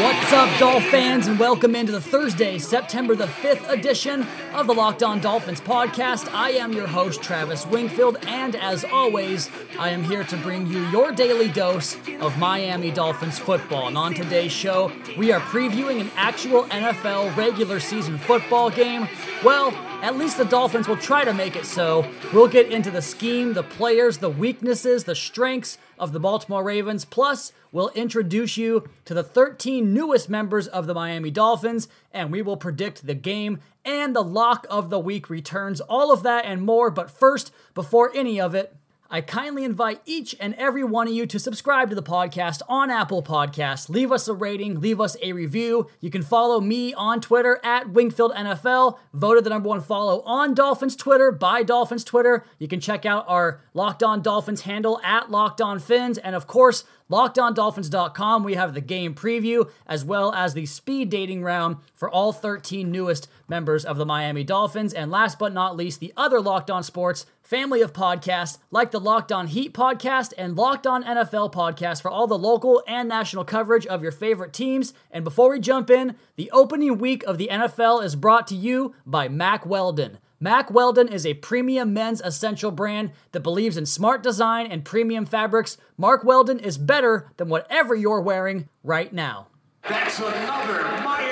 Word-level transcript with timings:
What's 0.00 0.32
up, 0.32 0.58
Dolph 0.58 0.84
fans, 0.84 1.26
and 1.26 1.38
welcome 1.38 1.74
into 1.74 1.92
the 1.92 2.00
Thursday, 2.00 2.56
September 2.56 3.14
the 3.14 3.26
5th 3.26 3.68
edition 3.68 4.26
of 4.54 4.66
the 4.66 4.72
Locked 4.72 5.02
On 5.02 5.20
Dolphins 5.20 5.60
podcast. 5.60 6.32
I 6.32 6.52
am 6.52 6.72
your 6.72 6.86
host, 6.86 7.22
Travis 7.22 7.66
Wingfield, 7.66 8.16
and 8.26 8.56
as 8.56 8.82
always, 8.82 9.50
I 9.78 9.90
am 9.90 10.02
here 10.02 10.24
to 10.24 10.38
bring 10.38 10.66
you 10.68 10.86
your 10.86 11.12
daily 11.12 11.48
dose 11.48 11.98
of 12.20 12.38
Miami 12.38 12.90
Dolphins 12.90 13.38
football. 13.38 13.88
And 13.88 13.98
on 13.98 14.14
today's 14.14 14.52
show, 14.52 14.90
we 15.18 15.32
are 15.32 15.40
previewing 15.40 16.00
an 16.00 16.10
actual 16.16 16.64
NFL 16.64 17.36
regular 17.36 17.78
season 17.78 18.16
football 18.16 18.70
game. 18.70 19.06
Well, 19.44 19.70
at 20.02 20.16
least 20.16 20.38
the 20.38 20.46
Dolphins 20.46 20.88
will 20.88 20.96
try 20.96 21.26
to 21.26 21.34
make 21.34 21.56
it 21.56 21.66
so. 21.66 22.10
We'll 22.32 22.48
get 22.48 22.72
into 22.72 22.90
the 22.90 23.02
scheme, 23.02 23.52
the 23.52 23.62
players, 23.62 24.16
the 24.16 24.30
weaknesses, 24.30 25.04
the 25.04 25.14
strengths 25.14 25.76
of 26.00 26.12
the 26.12 26.18
Baltimore 26.18 26.64
Ravens. 26.64 27.04
Plus, 27.04 27.52
we'll 27.70 27.90
introduce 27.90 28.56
you 28.56 28.88
to 29.04 29.14
the 29.14 29.22
13 29.22 29.94
newest 29.94 30.28
members 30.28 30.66
of 30.66 30.86
the 30.86 30.94
Miami 30.94 31.30
Dolphins, 31.30 31.86
and 32.12 32.32
we 32.32 32.42
will 32.42 32.56
predict 32.56 33.06
the 33.06 33.14
game 33.14 33.60
and 33.84 34.16
the 34.16 34.22
lock 34.22 34.66
of 34.68 34.90
the 34.90 34.98
week 34.98 35.30
returns. 35.30 35.80
All 35.82 36.12
of 36.12 36.22
that 36.24 36.44
and 36.44 36.62
more. 36.62 36.90
But 36.90 37.10
first, 37.10 37.52
before 37.74 38.10
any 38.14 38.40
of 38.40 38.54
it, 38.54 38.74
I 39.12 39.22
kindly 39.22 39.64
invite 39.64 40.02
each 40.06 40.36
and 40.38 40.54
every 40.54 40.84
one 40.84 41.08
of 41.08 41.12
you 41.12 41.26
to 41.26 41.40
subscribe 41.40 41.88
to 41.88 41.96
the 41.96 42.02
podcast 42.02 42.62
on 42.68 42.90
Apple 42.90 43.24
Podcasts. 43.24 43.88
Leave 43.88 44.12
us 44.12 44.28
a 44.28 44.34
rating, 44.34 44.80
leave 44.80 45.00
us 45.00 45.16
a 45.20 45.32
review. 45.32 45.88
You 46.00 46.10
can 46.10 46.22
follow 46.22 46.60
me 46.60 46.94
on 46.94 47.20
Twitter 47.20 47.58
at 47.64 47.88
Wingfield 47.88 48.32
NFL, 48.32 48.98
voted 49.12 49.42
the 49.42 49.50
number 49.50 49.68
one 49.68 49.80
follow 49.80 50.20
on 50.22 50.54
Dolphins 50.54 50.94
Twitter 50.94 51.32
by 51.32 51.64
Dolphins 51.64 52.04
Twitter. 52.04 52.44
You 52.60 52.68
can 52.68 52.78
check 52.78 53.04
out 53.04 53.24
our 53.26 53.60
Locked 53.74 54.04
On 54.04 54.22
Dolphins 54.22 54.60
handle 54.60 55.00
at 55.02 55.28
Locked 55.28 55.60
On 55.60 55.80
Fins, 55.80 56.16
and 56.16 56.36
of 56.36 56.46
course, 56.46 56.84
LockedOnDolphins.com. 57.10 58.44
We 58.44 58.54
have 58.54 58.72
the 58.72 58.80
game 58.80 59.14
preview 59.14 59.68
as 59.86 60.04
well 60.04 60.32
as 60.32 60.54
the 60.54 60.66
speed 60.66 61.10
dating 61.10 61.42
round 61.42 61.78
for 61.92 62.08
all 62.08 62.32
13 62.32 62.90
newest 62.90 63.28
members 63.48 63.84
of 63.84 63.96
the 63.96 64.06
Miami 64.06 64.44
Dolphins. 64.44 64.94
And 64.94 65.10
last 65.10 65.38
but 65.38 65.52
not 65.52 65.76
least, 65.76 65.98
the 65.98 66.12
other 66.16 66.40
Locked 66.40 66.70
On 66.70 66.84
Sports 66.84 67.26
family 67.50 67.80
of 67.80 67.92
podcasts 67.92 68.58
like 68.70 68.92
the 68.92 69.00
Locked 69.00 69.32
On 69.32 69.48
Heat 69.48 69.74
podcast 69.74 70.32
and 70.38 70.56
Locked 70.56 70.86
On 70.86 71.02
NFL 71.02 71.52
podcast 71.52 72.00
for 72.00 72.08
all 72.08 72.28
the 72.28 72.38
local 72.38 72.80
and 72.86 73.08
national 73.08 73.44
coverage 73.44 73.84
of 73.88 74.04
your 74.04 74.12
favorite 74.12 74.52
teams. 74.52 74.94
And 75.10 75.24
before 75.24 75.50
we 75.50 75.58
jump 75.58 75.90
in, 75.90 76.14
the 76.36 76.48
opening 76.52 76.96
week 76.98 77.24
of 77.24 77.38
the 77.38 77.48
NFL 77.50 78.04
is 78.04 78.14
brought 78.14 78.46
to 78.46 78.54
you 78.54 78.94
by 79.04 79.28
Mack 79.28 79.66
Weldon. 79.66 80.18
Mack 80.38 80.70
Weldon 80.70 81.08
is 81.08 81.26
a 81.26 81.34
premium 81.34 81.92
men's 81.92 82.20
essential 82.20 82.70
brand 82.70 83.10
that 83.32 83.40
believes 83.40 83.76
in 83.76 83.84
smart 83.84 84.22
design 84.22 84.68
and 84.68 84.84
premium 84.84 85.26
fabrics. 85.26 85.76
Mack 85.98 86.22
Weldon 86.22 86.60
is 86.60 86.78
better 86.78 87.32
than 87.36 87.48
whatever 87.48 87.96
you're 87.96 88.20
wearing 88.20 88.68
right 88.84 89.12
now. 89.12 89.48
That's 89.82 90.20
another. 90.20 91.29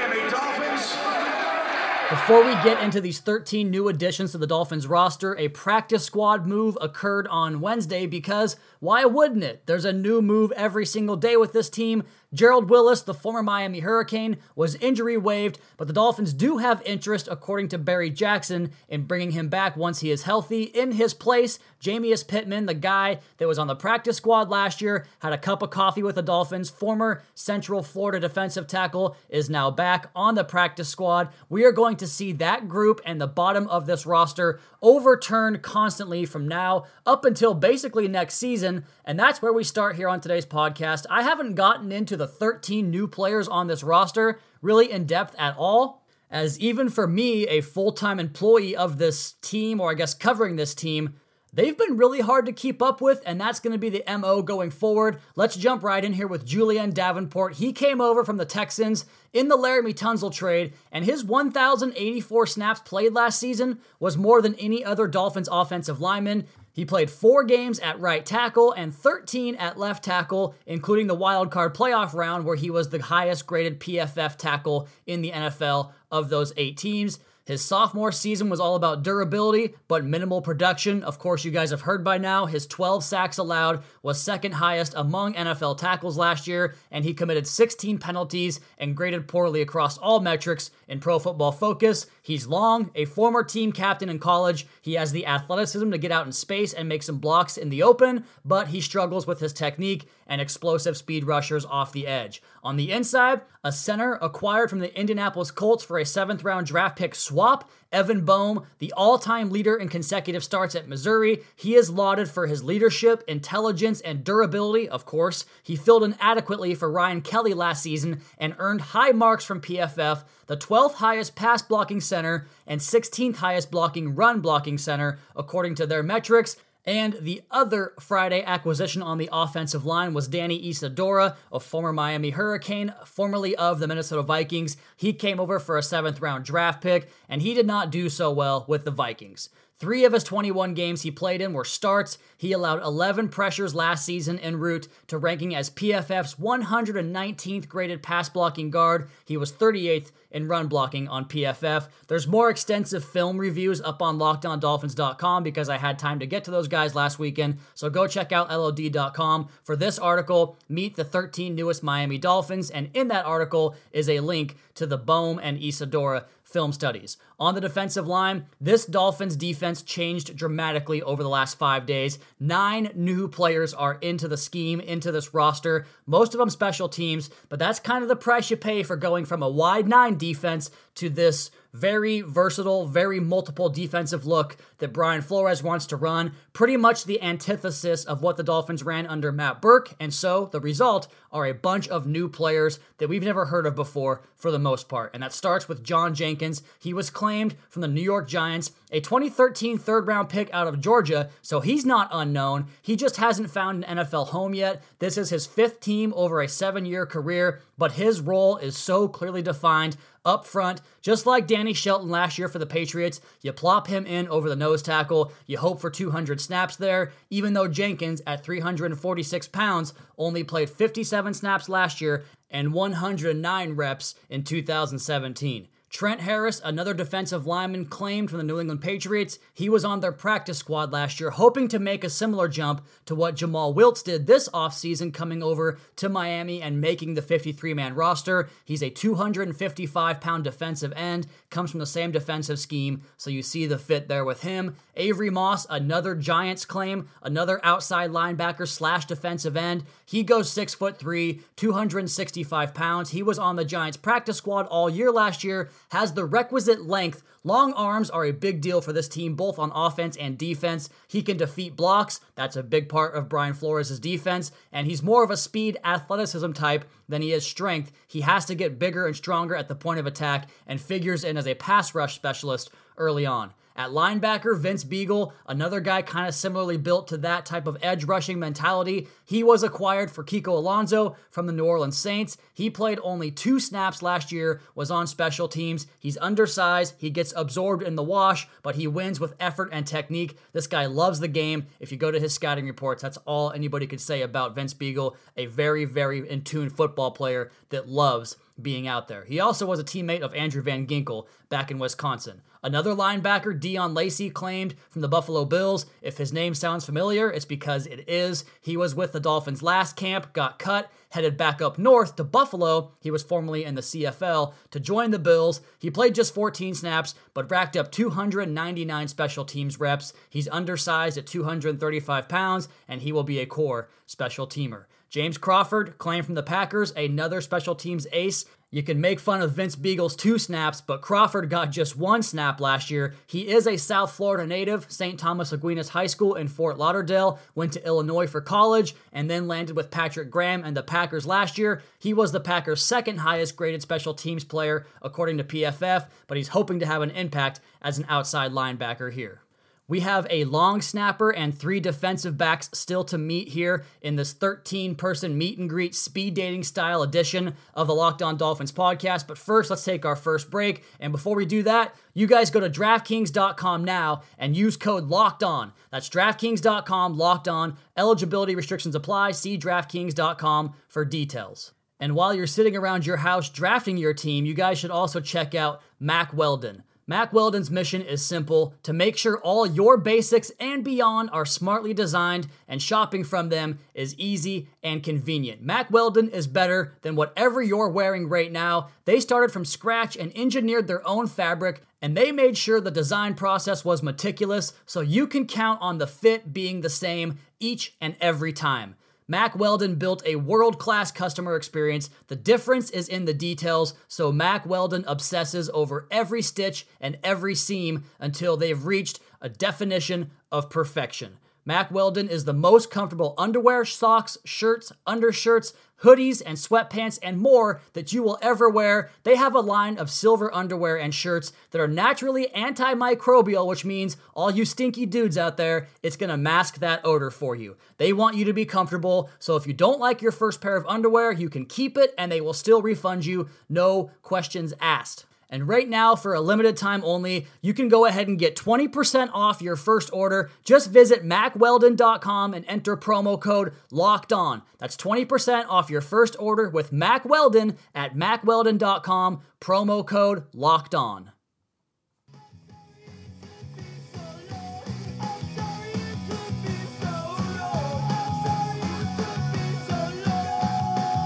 Before 2.10 2.42
we 2.42 2.52
get 2.64 2.82
into 2.82 3.02
these 3.02 3.20
13 3.20 3.70
new 3.70 3.88
additions 3.88 4.32
to 4.32 4.38
the 4.38 4.46
Dolphins 4.46 4.86
roster, 4.86 5.36
a 5.36 5.48
practice 5.48 6.06
squad 6.06 6.46
move 6.46 6.78
occurred 6.80 7.28
on 7.28 7.60
Wednesday 7.60 8.06
because 8.06 8.56
why 8.80 9.04
wouldn't 9.04 9.44
it? 9.44 9.66
There's 9.66 9.84
a 9.84 9.92
new 9.92 10.22
move 10.22 10.50
every 10.52 10.86
single 10.86 11.16
day 11.16 11.36
with 11.36 11.52
this 11.52 11.68
team. 11.68 12.04
Gerald 12.32 12.68
Willis, 12.68 13.02
the 13.02 13.14
former 13.14 13.42
Miami 13.42 13.80
Hurricane, 13.80 14.36
was 14.54 14.74
injury 14.76 15.16
waived, 15.16 15.58
but 15.78 15.86
the 15.86 15.94
Dolphins 15.94 16.34
do 16.34 16.58
have 16.58 16.82
interest, 16.84 17.26
according 17.30 17.68
to 17.68 17.78
Barry 17.78 18.10
Jackson, 18.10 18.70
in 18.88 19.04
bringing 19.04 19.30
him 19.30 19.48
back 19.48 19.76
once 19.76 20.00
he 20.00 20.10
is 20.10 20.24
healthy. 20.24 20.64
In 20.64 20.92
his 20.92 21.14
place, 21.14 21.58
Jamiyus 21.80 22.28
Pittman, 22.28 22.66
the 22.66 22.74
guy 22.74 23.20
that 23.38 23.48
was 23.48 23.58
on 23.58 23.66
the 23.66 23.74
practice 23.74 24.18
squad 24.18 24.50
last 24.50 24.82
year, 24.82 25.06
had 25.20 25.32
a 25.32 25.38
cup 25.38 25.62
of 25.62 25.70
coffee 25.70 26.02
with 26.02 26.16
the 26.16 26.22
Dolphins. 26.22 26.68
Former 26.68 27.22
Central 27.34 27.82
Florida 27.82 28.20
defensive 28.20 28.66
tackle 28.66 29.16
is 29.30 29.48
now 29.48 29.70
back 29.70 30.10
on 30.14 30.34
the 30.34 30.44
practice 30.44 30.88
squad. 30.88 31.30
We 31.48 31.64
are 31.64 31.72
going 31.72 31.96
to 31.98 32.06
see 32.06 32.32
that 32.32 32.68
group 32.68 33.00
and 33.04 33.20
the 33.20 33.26
bottom 33.26 33.68
of 33.68 33.86
this 33.86 34.06
roster 34.06 34.60
overturned 34.82 35.62
constantly 35.62 36.24
from 36.24 36.48
now 36.48 36.84
up 37.06 37.24
until 37.24 37.54
basically 37.54 38.08
next 38.08 38.34
season. 38.34 38.84
And 39.04 39.18
that's 39.18 39.42
where 39.42 39.52
we 39.52 39.64
start 39.64 39.96
here 39.96 40.08
on 40.08 40.20
today's 40.20 40.46
podcast. 40.46 41.06
I 41.10 41.22
haven't 41.22 41.54
gotten 41.54 41.92
into 41.92 42.16
the 42.16 42.26
13 42.26 42.90
new 42.90 43.06
players 43.06 43.48
on 43.48 43.66
this 43.66 43.82
roster 43.82 44.40
really 44.62 44.90
in 44.90 45.06
depth 45.06 45.34
at 45.38 45.56
all. 45.56 46.04
As 46.30 46.60
even 46.60 46.90
for 46.90 47.06
me, 47.06 47.46
a 47.46 47.62
full 47.62 47.92
time 47.92 48.20
employee 48.20 48.76
of 48.76 48.98
this 48.98 49.32
team, 49.40 49.80
or 49.80 49.90
I 49.90 49.94
guess 49.94 50.12
covering 50.14 50.56
this 50.56 50.74
team, 50.74 51.14
They've 51.52 51.76
been 51.76 51.96
really 51.96 52.20
hard 52.20 52.46
to 52.46 52.52
keep 52.52 52.82
up 52.82 53.00
with, 53.00 53.22
and 53.24 53.40
that's 53.40 53.58
going 53.58 53.72
to 53.72 53.78
be 53.78 53.88
the 53.88 54.04
MO 54.18 54.42
going 54.42 54.70
forward. 54.70 55.18
Let's 55.34 55.56
jump 55.56 55.82
right 55.82 56.04
in 56.04 56.12
here 56.12 56.26
with 56.26 56.44
Julian 56.44 56.90
Davenport. 56.90 57.54
He 57.54 57.72
came 57.72 58.00
over 58.00 58.22
from 58.22 58.36
the 58.36 58.44
Texans 58.44 59.06
in 59.32 59.48
the 59.48 59.56
Laremy 59.56 59.94
Tunsil 59.94 60.32
trade, 60.32 60.74
and 60.92 61.04
his 61.04 61.24
1,084 61.24 62.46
snaps 62.46 62.80
played 62.80 63.14
last 63.14 63.40
season 63.40 63.78
was 63.98 64.18
more 64.18 64.42
than 64.42 64.54
any 64.56 64.84
other 64.84 65.06
Dolphins 65.06 65.48
offensive 65.50 66.00
lineman. 66.00 66.46
He 66.72 66.84
played 66.84 67.10
four 67.10 67.42
games 67.44 67.80
at 67.80 67.98
right 67.98 68.24
tackle 68.24 68.72
and 68.72 68.94
13 68.94 69.56
at 69.56 69.78
left 69.78 70.04
tackle, 70.04 70.54
including 70.66 71.06
the 71.06 71.14
wild 71.14 71.50
card 71.50 71.74
playoff 71.74 72.14
round 72.14 72.44
where 72.44 72.56
he 72.56 72.70
was 72.70 72.90
the 72.90 73.02
highest 73.02 73.46
graded 73.46 73.80
PFF 73.80 74.36
tackle 74.36 74.86
in 75.06 75.22
the 75.22 75.32
NFL 75.32 75.92
of 76.10 76.28
those 76.28 76.52
eight 76.56 76.76
teams. 76.76 77.18
His 77.48 77.64
sophomore 77.64 78.12
season 78.12 78.50
was 78.50 78.60
all 78.60 78.74
about 78.74 79.02
durability, 79.02 79.74
but 79.88 80.04
minimal 80.04 80.42
production. 80.42 81.02
Of 81.02 81.18
course, 81.18 81.46
you 81.46 81.50
guys 81.50 81.70
have 81.70 81.80
heard 81.80 82.04
by 82.04 82.18
now, 82.18 82.44
his 82.44 82.66
12 82.66 83.02
sacks 83.02 83.38
allowed 83.38 83.84
was 84.02 84.20
second 84.20 84.52
highest 84.52 84.92
among 84.94 85.32
NFL 85.32 85.78
tackles 85.78 86.18
last 86.18 86.46
year, 86.46 86.74
and 86.90 87.06
he 87.06 87.14
committed 87.14 87.46
16 87.46 87.96
penalties 87.96 88.60
and 88.76 88.94
graded 88.94 89.28
poorly 89.28 89.62
across 89.62 89.96
all 89.96 90.20
metrics 90.20 90.70
in 90.88 91.00
Pro 91.00 91.18
Football 91.18 91.52
Focus. 91.52 92.04
He's 92.20 92.46
long, 92.46 92.90
a 92.94 93.06
former 93.06 93.42
team 93.42 93.72
captain 93.72 94.10
in 94.10 94.18
college. 94.18 94.66
He 94.82 94.92
has 94.94 95.12
the 95.12 95.24
athleticism 95.24 95.90
to 95.90 95.96
get 95.96 96.12
out 96.12 96.26
in 96.26 96.32
space 96.32 96.74
and 96.74 96.86
make 96.86 97.02
some 97.02 97.16
blocks 97.16 97.56
in 97.56 97.70
the 97.70 97.82
open, 97.82 98.24
but 98.44 98.68
he 98.68 98.82
struggles 98.82 99.26
with 99.26 99.40
his 99.40 99.54
technique 99.54 100.06
and 100.26 100.42
explosive 100.42 100.98
speed 100.98 101.24
rushers 101.24 101.64
off 101.64 101.92
the 101.92 102.06
edge. 102.06 102.42
On 102.68 102.76
the 102.76 102.92
inside, 102.92 103.40
a 103.64 103.72
center 103.72 104.18
acquired 104.20 104.68
from 104.68 104.80
the 104.80 104.94
Indianapolis 104.94 105.50
Colts 105.50 105.82
for 105.82 105.98
a 105.98 106.04
seventh 106.04 106.44
round 106.44 106.66
draft 106.66 106.98
pick 106.98 107.14
swap. 107.14 107.70
Evan 107.90 108.26
Boehm, 108.26 108.66
the 108.78 108.92
all 108.92 109.18
time 109.18 109.48
leader 109.48 109.74
in 109.74 109.88
consecutive 109.88 110.44
starts 110.44 110.74
at 110.74 110.86
Missouri, 110.86 111.40
he 111.56 111.74
is 111.74 111.88
lauded 111.88 112.28
for 112.28 112.46
his 112.46 112.62
leadership, 112.62 113.24
intelligence, 113.26 114.02
and 114.02 114.22
durability, 114.22 114.86
of 114.86 115.06
course. 115.06 115.46
He 115.62 115.76
filled 115.76 116.04
in 116.04 116.14
adequately 116.20 116.74
for 116.74 116.92
Ryan 116.92 117.22
Kelly 117.22 117.54
last 117.54 117.82
season 117.82 118.20
and 118.36 118.54
earned 118.58 118.82
high 118.82 119.12
marks 119.12 119.46
from 119.46 119.62
PFF, 119.62 120.24
the 120.46 120.58
12th 120.58 120.96
highest 120.96 121.34
pass 121.34 121.62
blocking 121.62 122.02
center 122.02 122.48
and 122.66 122.82
16th 122.82 123.36
highest 123.36 123.70
blocking 123.70 124.14
run 124.14 124.42
blocking 124.42 124.76
center, 124.76 125.18
according 125.34 125.74
to 125.76 125.86
their 125.86 126.02
metrics. 126.02 126.58
And 126.88 127.18
the 127.20 127.42
other 127.50 127.92
Friday 128.00 128.42
acquisition 128.42 129.02
on 129.02 129.18
the 129.18 129.28
offensive 129.30 129.84
line 129.84 130.14
was 130.14 130.26
Danny 130.26 130.70
Isidora, 130.70 131.36
a 131.52 131.60
former 131.60 131.92
Miami 131.92 132.30
Hurricane, 132.30 132.94
formerly 133.04 133.54
of 133.56 133.78
the 133.78 133.86
Minnesota 133.86 134.22
Vikings. 134.22 134.78
He 134.96 135.12
came 135.12 135.38
over 135.38 135.58
for 135.58 135.76
a 135.76 135.82
seventh 135.82 136.22
round 136.22 136.46
draft 136.46 136.80
pick, 136.80 137.10
and 137.28 137.42
he 137.42 137.52
did 137.52 137.66
not 137.66 137.90
do 137.90 138.08
so 138.08 138.30
well 138.30 138.64
with 138.68 138.86
the 138.86 138.90
Vikings. 138.90 139.50
Three 139.78 140.04
of 140.04 140.12
his 140.12 140.24
21 140.24 140.74
games 140.74 141.02
he 141.02 141.10
played 141.12 141.40
in 141.40 141.52
were 141.52 141.64
starts. 141.64 142.18
He 142.36 142.50
allowed 142.50 142.82
11 142.82 143.28
pressures 143.28 143.76
last 143.76 144.04
season 144.04 144.38
en 144.40 144.56
route 144.56 144.88
to 145.06 145.18
ranking 145.18 145.54
as 145.54 145.70
PFF's 145.70 146.34
119th 146.34 147.68
graded 147.68 148.02
pass 148.02 148.28
blocking 148.28 148.70
guard. 148.70 149.08
He 149.24 149.36
was 149.36 149.52
38th 149.52 150.10
in 150.30 150.48
run 150.48 150.66
blocking 150.66 151.06
on 151.08 151.26
PFF. 151.26 151.88
There's 152.08 152.26
more 152.26 152.50
extensive 152.50 153.04
film 153.04 153.38
reviews 153.38 153.80
up 153.80 154.02
on 154.02 154.18
lockedondolphins.com 154.18 155.42
because 155.42 155.68
I 155.68 155.78
had 155.78 155.98
time 155.98 156.18
to 156.18 156.26
get 156.26 156.44
to 156.44 156.50
those 156.50 156.68
guys 156.68 156.94
last 156.96 157.18
weekend. 157.18 157.58
So 157.74 157.88
go 157.88 158.06
check 158.06 158.32
out 158.32 158.50
LOD.com 158.50 159.48
for 159.62 159.76
this 159.76 159.98
article, 159.98 160.56
Meet 160.68 160.96
the 160.96 161.04
13 161.04 161.54
Newest 161.54 161.82
Miami 161.82 162.18
Dolphins. 162.18 162.70
And 162.70 162.90
in 162.94 163.08
that 163.08 163.24
article 163.24 163.76
is 163.92 164.08
a 164.08 164.20
link 164.20 164.56
to 164.74 164.86
the 164.86 164.98
Boehm 164.98 165.38
and 165.42 165.62
Isidora 165.62 166.26
film 166.48 166.72
studies. 166.72 167.18
On 167.38 167.54
the 167.54 167.60
defensive 167.60 168.06
line, 168.06 168.46
this 168.60 168.86
Dolphins 168.86 169.36
defense 169.36 169.82
changed 169.82 170.34
dramatically 170.34 171.02
over 171.02 171.22
the 171.22 171.28
last 171.28 171.58
five 171.58 171.84
days. 171.84 172.18
Nine 172.40 172.90
new 172.94 173.28
players 173.28 173.74
are 173.74 173.98
into 174.00 174.28
the 174.28 174.36
scheme, 174.36 174.80
into 174.80 175.12
this 175.12 175.34
roster, 175.34 175.86
most 176.06 176.34
of 176.34 176.38
them 176.38 176.50
special 176.50 176.88
teams, 176.88 177.28
but 177.48 177.58
that's 177.58 177.78
kind 177.78 178.02
of 178.02 178.08
the 178.08 178.16
price 178.16 178.50
you 178.50 178.56
pay 178.56 178.82
for 178.82 178.96
going 178.96 179.26
from 179.26 179.42
a 179.42 179.48
wide 179.48 179.86
nine 179.86 180.16
defense 180.16 180.70
to 180.94 181.10
this 181.10 181.50
very 181.78 182.20
versatile, 182.20 182.86
very 182.86 183.20
multiple 183.20 183.68
defensive 183.68 184.26
look 184.26 184.56
that 184.78 184.92
Brian 184.92 185.22
Flores 185.22 185.62
wants 185.62 185.86
to 185.86 185.96
run. 185.96 186.32
Pretty 186.52 186.76
much 186.76 187.04
the 187.04 187.22
antithesis 187.22 188.04
of 188.04 188.22
what 188.22 188.36
the 188.36 188.42
Dolphins 188.42 188.82
ran 188.82 189.06
under 189.06 189.32
Matt 189.32 189.60
Burke. 189.60 189.94
And 190.00 190.12
so 190.12 190.46
the 190.46 190.60
result 190.60 191.08
are 191.30 191.46
a 191.46 191.54
bunch 191.54 191.88
of 191.88 192.06
new 192.06 192.28
players 192.28 192.80
that 192.98 193.08
we've 193.08 193.22
never 193.22 193.46
heard 193.46 193.66
of 193.66 193.74
before 193.74 194.22
for 194.34 194.50
the 194.50 194.58
most 194.58 194.88
part. 194.88 195.10
And 195.14 195.22
that 195.22 195.32
starts 195.32 195.68
with 195.68 195.82
John 195.82 196.14
Jenkins. 196.14 196.62
He 196.78 196.94
was 196.94 197.10
claimed 197.10 197.54
from 197.68 197.82
the 197.82 197.88
New 197.88 198.02
York 198.02 198.28
Giants, 198.28 198.72
a 198.90 199.00
2013 199.00 199.78
third 199.78 200.06
round 200.06 200.28
pick 200.28 200.48
out 200.52 200.66
of 200.66 200.80
Georgia. 200.80 201.30
So 201.42 201.60
he's 201.60 201.84
not 201.84 202.08
unknown. 202.12 202.66
He 202.80 202.96
just 202.96 203.16
hasn't 203.16 203.50
found 203.50 203.84
an 203.84 203.98
NFL 203.98 204.28
home 204.28 204.54
yet. 204.54 204.82
This 204.98 205.18
is 205.18 205.30
his 205.30 205.46
fifth 205.46 205.80
team 205.80 206.12
over 206.16 206.40
a 206.40 206.48
seven 206.48 206.86
year 206.86 207.06
career, 207.06 207.60
but 207.76 207.92
his 207.92 208.20
role 208.20 208.56
is 208.56 208.76
so 208.76 209.08
clearly 209.08 209.42
defined 209.42 209.96
up 210.28 210.46
front, 210.46 210.82
just 211.00 211.26
like 211.26 211.46
Danny 211.46 211.72
Shelton 211.72 212.10
last 212.10 212.38
year 212.38 212.48
for 212.48 212.58
the 212.58 212.66
Patriots. 212.66 213.20
You 213.40 213.52
plop 213.52 213.86
him 213.86 214.04
in 214.06 214.28
over 214.28 214.48
the 214.48 214.54
nose 214.54 214.82
tackle. 214.82 215.32
You 215.46 215.58
hope 215.58 215.80
for 215.80 215.90
200 215.90 216.40
snaps 216.40 216.76
there, 216.76 217.12
even 217.30 217.54
though 217.54 217.66
Jenkins, 217.66 218.20
at 218.26 218.44
346 218.44 219.48
pounds, 219.48 219.94
only 220.18 220.44
played 220.44 220.68
57 220.68 221.32
snaps 221.34 221.68
last 221.68 222.00
year 222.02 222.26
and 222.50 222.74
109 222.74 223.72
reps 223.72 224.14
in 224.28 224.44
2017. 224.44 225.68
Trent 225.90 226.20
Harris, 226.20 226.60
another 226.62 226.92
defensive 226.92 227.46
lineman 227.46 227.86
claimed 227.86 228.28
from 228.28 228.36
the 228.36 228.44
New 228.44 228.60
England 228.60 228.82
Patriots, 228.82 229.38
he 229.54 229.70
was 229.70 229.86
on 229.86 230.00
their 230.00 230.12
practice 230.12 230.58
squad 230.58 230.92
last 230.92 231.18
year, 231.18 231.30
hoping 231.30 231.66
to 231.68 231.78
make 231.78 232.04
a 232.04 232.10
similar 232.10 232.46
jump 232.46 232.84
to 233.06 233.14
what 233.14 233.36
Jomal 233.36 233.74
Wiltz 233.74 234.04
did 234.04 234.26
this 234.26 234.50
offseason, 234.50 235.14
coming 235.14 235.42
over 235.42 235.78
to 235.96 236.10
Miami 236.10 236.60
and 236.60 236.80
making 236.80 237.14
the 237.14 237.22
53 237.22 237.72
man 237.72 237.94
roster. 237.94 238.50
He's 238.66 238.82
a 238.82 238.90
255 238.90 240.20
pound 240.20 240.44
defensive 240.44 240.92
end, 240.94 241.26
comes 241.50 241.70
from 241.70 241.80
the 241.80 241.86
same 241.86 242.12
defensive 242.12 242.58
scheme, 242.58 243.02
so 243.16 243.30
you 243.30 243.42
see 243.42 243.66
the 243.66 243.78
fit 243.78 244.08
there 244.08 244.24
with 244.24 244.42
him. 244.42 244.76
Avery 244.96 245.30
Moss, 245.30 245.66
another 245.70 246.14
Giants 246.14 246.64
claim, 246.64 247.08
another 247.22 247.60
outside 247.64 248.10
linebacker 248.10 248.66
slash 248.66 249.06
defensive 249.06 249.56
end. 249.56 249.84
He 250.04 250.22
goes 250.22 250.50
six 250.50 250.74
foot 250.74 250.98
three, 250.98 251.40
265 251.56 252.74
pounds. 252.74 253.10
He 253.10 253.22
was 253.22 253.38
on 253.38 253.56
the 253.56 253.64
Giants 253.64 253.96
practice 253.96 254.36
squad 254.36 254.66
all 254.66 254.90
year 254.90 255.10
last 255.10 255.44
year 255.44 255.70
has 255.90 256.12
the 256.12 256.24
requisite 256.24 256.86
length. 256.86 257.22
Long 257.44 257.72
arms 257.72 258.10
are 258.10 258.24
a 258.24 258.32
big 258.32 258.60
deal 258.60 258.80
for 258.80 258.92
this 258.92 259.08
team, 259.08 259.34
both 259.34 259.58
on 259.58 259.70
offense 259.74 260.16
and 260.16 260.36
defense. 260.36 260.90
He 261.06 261.22
can 261.22 261.36
defeat 261.36 261.76
blocks. 261.76 262.20
That's 262.34 262.56
a 262.56 262.62
big 262.62 262.88
part 262.88 263.14
of 263.14 263.28
Brian 263.28 263.54
Flores' 263.54 263.98
defense. 263.98 264.50
And 264.72 264.86
he's 264.86 265.02
more 265.02 265.24
of 265.24 265.30
a 265.30 265.36
speed 265.36 265.78
athleticism 265.84 266.52
type 266.52 266.84
than 267.08 267.22
he 267.22 267.32
is 267.32 267.46
strength. 267.46 267.92
He 268.06 268.20
has 268.20 268.44
to 268.46 268.54
get 268.54 268.78
bigger 268.78 269.06
and 269.06 269.16
stronger 269.16 269.54
at 269.56 269.68
the 269.68 269.74
point 269.74 270.00
of 270.00 270.06
attack 270.06 270.48
and 270.66 270.80
figures 270.80 271.24
in 271.24 271.36
as 271.36 271.46
a 271.46 271.54
pass 271.54 271.94
rush 271.94 272.14
specialist 272.14 272.70
early 272.96 273.26
on. 273.26 273.52
At 273.78 273.90
linebacker, 273.90 274.58
Vince 274.58 274.82
Biegel, 274.82 275.30
another 275.46 275.78
guy 275.78 276.02
kind 276.02 276.26
of 276.26 276.34
similarly 276.34 276.76
built 276.76 277.06
to 277.08 277.16
that 277.18 277.46
type 277.46 277.68
of 277.68 277.76
edge 277.80 278.02
rushing 278.02 278.40
mentality. 278.40 279.06
He 279.24 279.44
was 279.44 279.62
acquired 279.62 280.10
for 280.10 280.24
Kiko 280.24 280.48
Alonso 280.48 281.14
from 281.30 281.46
the 281.46 281.52
New 281.52 281.64
Orleans 281.64 281.96
Saints. 281.96 282.36
He 282.52 282.70
played 282.70 282.98
only 283.04 283.30
two 283.30 283.60
snaps 283.60 284.02
last 284.02 284.32
year, 284.32 284.60
was 284.74 284.90
on 284.90 285.06
special 285.06 285.46
teams. 285.46 285.86
He's 286.00 286.18
undersized, 286.18 286.96
he 286.98 287.08
gets 287.10 287.32
absorbed 287.36 287.84
in 287.84 287.94
the 287.94 288.02
wash, 288.02 288.48
but 288.64 288.74
he 288.74 288.88
wins 288.88 289.20
with 289.20 289.36
effort 289.38 289.68
and 289.70 289.86
technique. 289.86 290.36
This 290.52 290.66
guy 290.66 290.86
loves 290.86 291.20
the 291.20 291.28
game. 291.28 291.68
If 291.78 291.92
you 291.92 291.98
go 291.98 292.10
to 292.10 292.18
his 292.18 292.34
scouting 292.34 292.66
reports, 292.66 293.00
that's 293.00 293.18
all 293.26 293.52
anybody 293.52 293.86
could 293.86 294.00
say 294.00 294.22
about 294.22 294.56
Vince 294.56 294.74
Biegel, 294.74 295.14
a 295.36 295.46
very, 295.46 295.84
very 295.84 296.28
in 296.28 296.42
tune 296.42 296.68
football 296.68 297.12
player 297.12 297.52
that 297.68 297.88
loves 297.88 298.36
being 298.60 298.88
out 298.88 299.06
there. 299.06 299.24
He 299.24 299.38
also 299.38 299.66
was 299.66 299.78
a 299.78 299.84
teammate 299.84 300.22
of 300.22 300.34
Andrew 300.34 300.62
Van 300.62 300.84
Ginkel 300.84 301.26
back 301.48 301.70
in 301.70 301.78
Wisconsin. 301.78 302.42
Another 302.62 302.94
linebacker, 302.94 303.58
Deon 303.58 303.94
Lacey, 303.94 304.30
claimed 304.30 304.74
from 304.90 305.00
the 305.00 305.08
Buffalo 305.08 305.44
Bills. 305.44 305.86
If 306.02 306.18
his 306.18 306.32
name 306.32 306.54
sounds 306.54 306.84
familiar, 306.84 307.30
it's 307.30 307.44
because 307.44 307.86
it 307.86 308.08
is. 308.08 308.44
He 308.60 308.76
was 308.76 308.94
with 308.94 309.12
the 309.12 309.20
Dolphins 309.20 309.62
last 309.62 309.96
camp, 309.96 310.32
got 310.32 310.58
cut, 310.58 310.90
headed 311.10 311.36
back 311.36 311.62
up 311.62 311.78
north 311.78 312.16
to 312.16 312.24
Buffalo. 312.24 312.92
He 313.00 313.10
was 313.10 313.22
formerly 313.22 313.64
in 313.64 313.74
the 313.74 313.80
CFL 313.80 314.54
to 314.70 314.80
join 314.80 315.10
the 315.10 315.18
Bills. 315.18 315.60
He 315.78 315.90
played 315.90 316.14
just 316.14 316.34
14 316.34 316.74
snaps, 316.74 317.14
but 317.34 317.50
racked 317.50 317.76
up 317.76 317.92
299 317.92 319.08
special 319.08 319.44
teams 319.44 319.78
reps. 319.78 320.12
He's 320.28 320.48
undersized 320.48 321.16
at 321.16 321.26
235 321.26 322.28
pounds, 322.28 322.68
and 322.88 323.02
he 323.02 323.12
will 323.12 323.24
be 323.24 323.38
a 323.38 323.46
core 323.46 323.88
special 324.06 324.46
teamer. 324.46 324.84
James 325.08 325.38
Crawford, 325.38 325.96
claimed 325.96 326.26
from 326.26 326.34
the 326.34 326.42
Packers, 326.42 326.90
another 326.92 327.40
special 327.40 327.74
teams 327.74 328.06
ace. 328.12 328.44
You 328.70 328.82
can 328.82 329.00
make 329.00 329.18
fun 329.18 329.40
of 329.40 329.52
Vince 329.52 329.76
Biegel's 329.76 330.14
two 330.14 330.38
snaps, 330.38 330.82
but 330.82 331.00
Crawford 331.00 331.48
got 331.48 331.70
just 331.70 331.96
one 331.96 332.22
snap 332.22 332.60
last 332.60 332.90
year. 332.90 333.14
He 333.26 333.48
is 333.48 333.66
a 333.66 333.78
South 333.78 334.12
Florida 334.12 334.46
native, 334.46 334.84
St. 334.90 335.18
Thomas 335.18 335.52
Aquinas 335.52 335.88
High 335.88 336.06
School 336.06 336.34
in 336.34 336.48
Fort 336.48 336.76
Lauderdale, 336.76 337.38
went 337.54 337.72
to 337.72 337.86
Illinois 337.86 338.26
for 338.26 338.42
college, 338.42 338.94
and 339.10 339.30
then 339.30 339.48
landed 339.48 339.74
with 339.74 339.90
Patrick 339.90 340.30
Graham 340.30 340.64
and 340.64 340.76
the 340.76 340.82
Packers 340.82 341.24
last 341.24 341.56
year. 341.56 341.82
He 341.98 342.12
was 342.12 342.30
the 342.30 342.40
Packers' 342.40 342.84
second 342.84 343.20
highest 343.20 343.56
graded 343.56 343.80
special 343.80 344.12
teams 344.12 344.44
player, 344.44 344.86
according 345.00 345.38
to 345.38 345.44
PFF, 345.44 346.06
but 346.26 346.36
he's 346.36 346.48
hoping 346.48 346.78
to 346.80 346.86
have 346.86 347.00
an 347.00 347.12
impact 347.12 347.60
as 347.80 347.96
an 347.96 348.04
outside 348.10 348.52
linebacker 348.52 349.10
here. 349.10 349.40
We 349.88 350.00
have 350.00 350.26
a 350.28 350.44
long 350.44 350.82
snapper 350.82 351.30
and 351.30 351.56
three 351.56 351.80
defensive 351.80 352.36
backs 352.36 352.68
still 352.74 353.04
to 353.04 353.16
meet 353.16 353.48
here 353.48 353.86
in 354.02 354.16
this 354.16 354.34
13 354.34 354.94
person 354.94 355.38
meet 355.38 355.58
and 355.58 355.68
greet 355.68 355.94
speed 355.94 356.34
dating 356.34 356.64
style 356.64 357.02
edition 357.02 357.54
of 357.72 357.86
the 357.86 357.94
Locked 357.94 358.20
On 358.20 358.36
Dolphins 358.36 358.70
podcast. 358.70 359.26
But 359.26 359.38
first, 359.38 359.70
let's 359.70 359.84
take 359.84 360.04
our 360.04 360.14
first 360.14 360.50
break. 360.50 360.84
And 361.00 361.10
before 361.10 361.34
we 361.34 361.46
do 361.46 361.62
that, 361.62 361.94
you 362.12 362.26
guys 362.26 362.50
go 362.50 362.60
to 362.60 362.68
DraftKings.com 362.68 363.82
now 363.82 364.22
and 364.36 364.54
use 364.54 364.76
code 364.76 365.04
Locked 365.04 365.42
On. 365.42 365.72
That's 365.90 366.10
DraftKings.com, 366.10 367.16
Locked 367.16 367.48
On. 367.48 367.78
Eligibility 367.96 368.54
restrictions 368.54 368.94
apply. 368.94 369.30
See 369.30 369.56
DraftKings.com 369.56 370.74
for 370.88 371.06
details. 371.06 371.72
And 371.98 372.14
while 372.14 372.34
you're 372.34 372.46
sitting 372.46 372.76
around 372.76 373.06
your 373.06 373.16
house 373.16 373.48
drafting 373.48 373.96
your 373.96 374.14
team, 374.14 374.44
you 374.44 374.54
guys 374.54 374.78
should 374.78 374.90
also 374.90 375.18
check 375.20 375.54
out 375.54 375.80
Mack 375.98 376.32
Weldon. 376.34 376.82
Mack 377.10 377.32
Weldon's 377.32 377.70
mission 377.70 378.02
is 378.02 378.22
simple 378.22 378.74
to 378.82 378.92
make 378.92 379.16
sure 379.16 379.38
all 379.38 379.64
your 379.66 379.96
basics 379.96 380.52
and 380.60 380.84
beyond 380.84 381.30
are 381.32 381.46
smartly 381.46 381.94
designed 381.94 382.48
and 382.68 382.82
shopping 382.82 383.24
from 383.24 383.48
them 383.48 383.78
is 383.94 384.14
easy 384.18 384.68
and 384.82 385.02
convenient. 385.02 385.62
Mack 385.62 385.90
Weldon 385.90 386.28
is 386.28 386.46
better 386.46 386.92
than 387.00 387.16
whatever 387.16 387.62
you're 387.62 387.88
wearing 387.88 388.28
right 388.28 388.52
now. 388.52 388.90
They 389.06 389.20
started 389.20 389.50
from 389.50 389.64
scratch 389.64 390.18
and 390.18 390.36
engineered 390.36 390.86
their 390.86 391.06
own 391.08 391.28
fabric, 391.28 391.82
and 392.02 392.14
they 392.14 392.30
made 392.30 392.58
sure 392.58 392.78
the 392.78 392.90
design 392.90 393.32
process 393.32 393.86
was 393.86 394.02
meticulous 394.02 394.74
so 394.84 395.00
you 395.00 395.26
can 395.26 395.46
count 395.46 395.80
on 395.80 395.96
the 395.96 396.06
fit 396.06 396.52
being 396.52 396.82
the 396.82 396.90
same 396.90 397.38
each 397.58 397.96
and 398.02 398.16
every 398.20 398.52
time. 398.52 398.96
Mack 399.30 399.54
Weldon 399.58 399.96
built 399.96 400.22
a 400.24 400.36
world 400.36 400.78
class 400.78 401.12
customer 401.12 401.54
experience. 401.54 402.08
The 402.28 402.36
difference 402.36 402.88
is 402.88 403.08
in 403.08 403.26
the 403.26 403.34
details, 403.34 403.92
so 404.08 404.32
Mack 404.32 404.64
Weldon 404.64 405.04
obsesses 405.06 405.68
over 405.74 406.08
every 406.10 406.40
stitch 406.40 406.86
and 406.98 407.18
every 407.22 407.54
seam 407.54 408.04
until 408.18 408.56
they've 408.56 408.86
reached 408.86 409.20
a 409.42 409.50
definition 409.50 410.30
of 410.50 410.70
perfection. 410.70 411.36
Mack 411.68 411.90
Weldon 411.90 412.30
is 412.30 412.46
the 412.46 412.54
most 412.54 412.90
comfortable 412.90 413.34
underwear, 413.36 413.84
socks, 413.84 414.38
shirts, 414.42 414.90
undershirts, 415.06 415.74
hoodies, 416.00 416.40
and 416.46 416.56
sweatpants, 416.56 417.18
and 417.22 417.38
more 417.38 417.82
that 417.92 418.10
you 418.10 418.22
will 418.22 418.38
ever 418.40 418.70
wear. 418.70 419.10
They 419.22 419.36
have 419.36 419.54
a 419.54 419.60
line 419.60 419.98
of 419.98 420.10
silver 420.10 420.50
underwear 420.54 420.98
and 420.98 421.14
shirts 421.14 421.52
that 421.72 421.80
are 421.82 421.86
naturally 421.86 422.48
antimicrobial, 422.56 423.66
which 423.66 423.84
means 423.84 424.16
all 424.34 424.50
you 424.50 424.64
stinky 424.64 425.04
dudes 425.04 425.36
out 425.36 425.58
there, 425.58 425.88
it's 426.02 426.16
gonna 426.16 426.38
mask 426.38 426.78
that 426.78 427.02
odor 427.04 427.30
for 427.30 427.54
you. 427.54 427.76
They 427.98 428.14
want 428.14 428.38
you 428.38 428.46
to 428.46 428.54
be 428.54 428.64
comfortable, 428.64 429.28
so 429.38 429.54
if 429.56 429.66
you 429.66 429.74
don't 429.74 430.00
like 430.00 430.22
your 430.22 430.32
first 430.32 430.62
pair 430.62 430.74
of 430.74 430.86
underwear, 430.86 431.32
you 431.32 431.50
can 431.50 431.66
keep 431.66 431.98
it 431.98 432.14
and 432.16 432.32
they 432.32 432.40
will 432.40 432.54
still 432.54 432.80
refund 432.80 433.26
you, 433.26 433.50
no 433.68 434.10
questions 434.22 434.72
asked. 434.80 435.26
And 435.50 435.66
right 435.66 435.88
now, 435.88 436.14
for 436.14 436.34
a 436.34 436.40
limited 436.40 436.76
time 436.76 437.02
only, 437.04 437.46
you 437.62 437.72
can 437.72 437.88
go 437.88 438.04
ahead 438.04 438.28
and 438.28 438.38
get 438.38 438.56
20% 438.56 439.30
off 439.32 439.62
your 439.62 439.76
first 439.76 440.10
order. 440.12 440.50
Just 440.62 440.90
visit 440.90 441.24
mackweldon.com 441.24 442.52
and 442.52 442.64
enter 442.68 442.96
promo 442.96 443.40
code 443.40 443.72
LOCKED 443.90 444.32
ON. 444.32 444.62
That's 444.78 444.96
20% 444.96 445.66
off 445.68 445.90
your 445.90 446.02
first 446.02 446.36
order 446.38 446.68
with 446.68 446.92
Mack 446.92 447.24
Weldon 447.24 447.76
at 447.94 448.14
mackweldon.com, 448.14 449.40
promo 449.60 450.06
code 450.06 450.44
LOCKED 450.52 450.94
ON. 450.94 451.32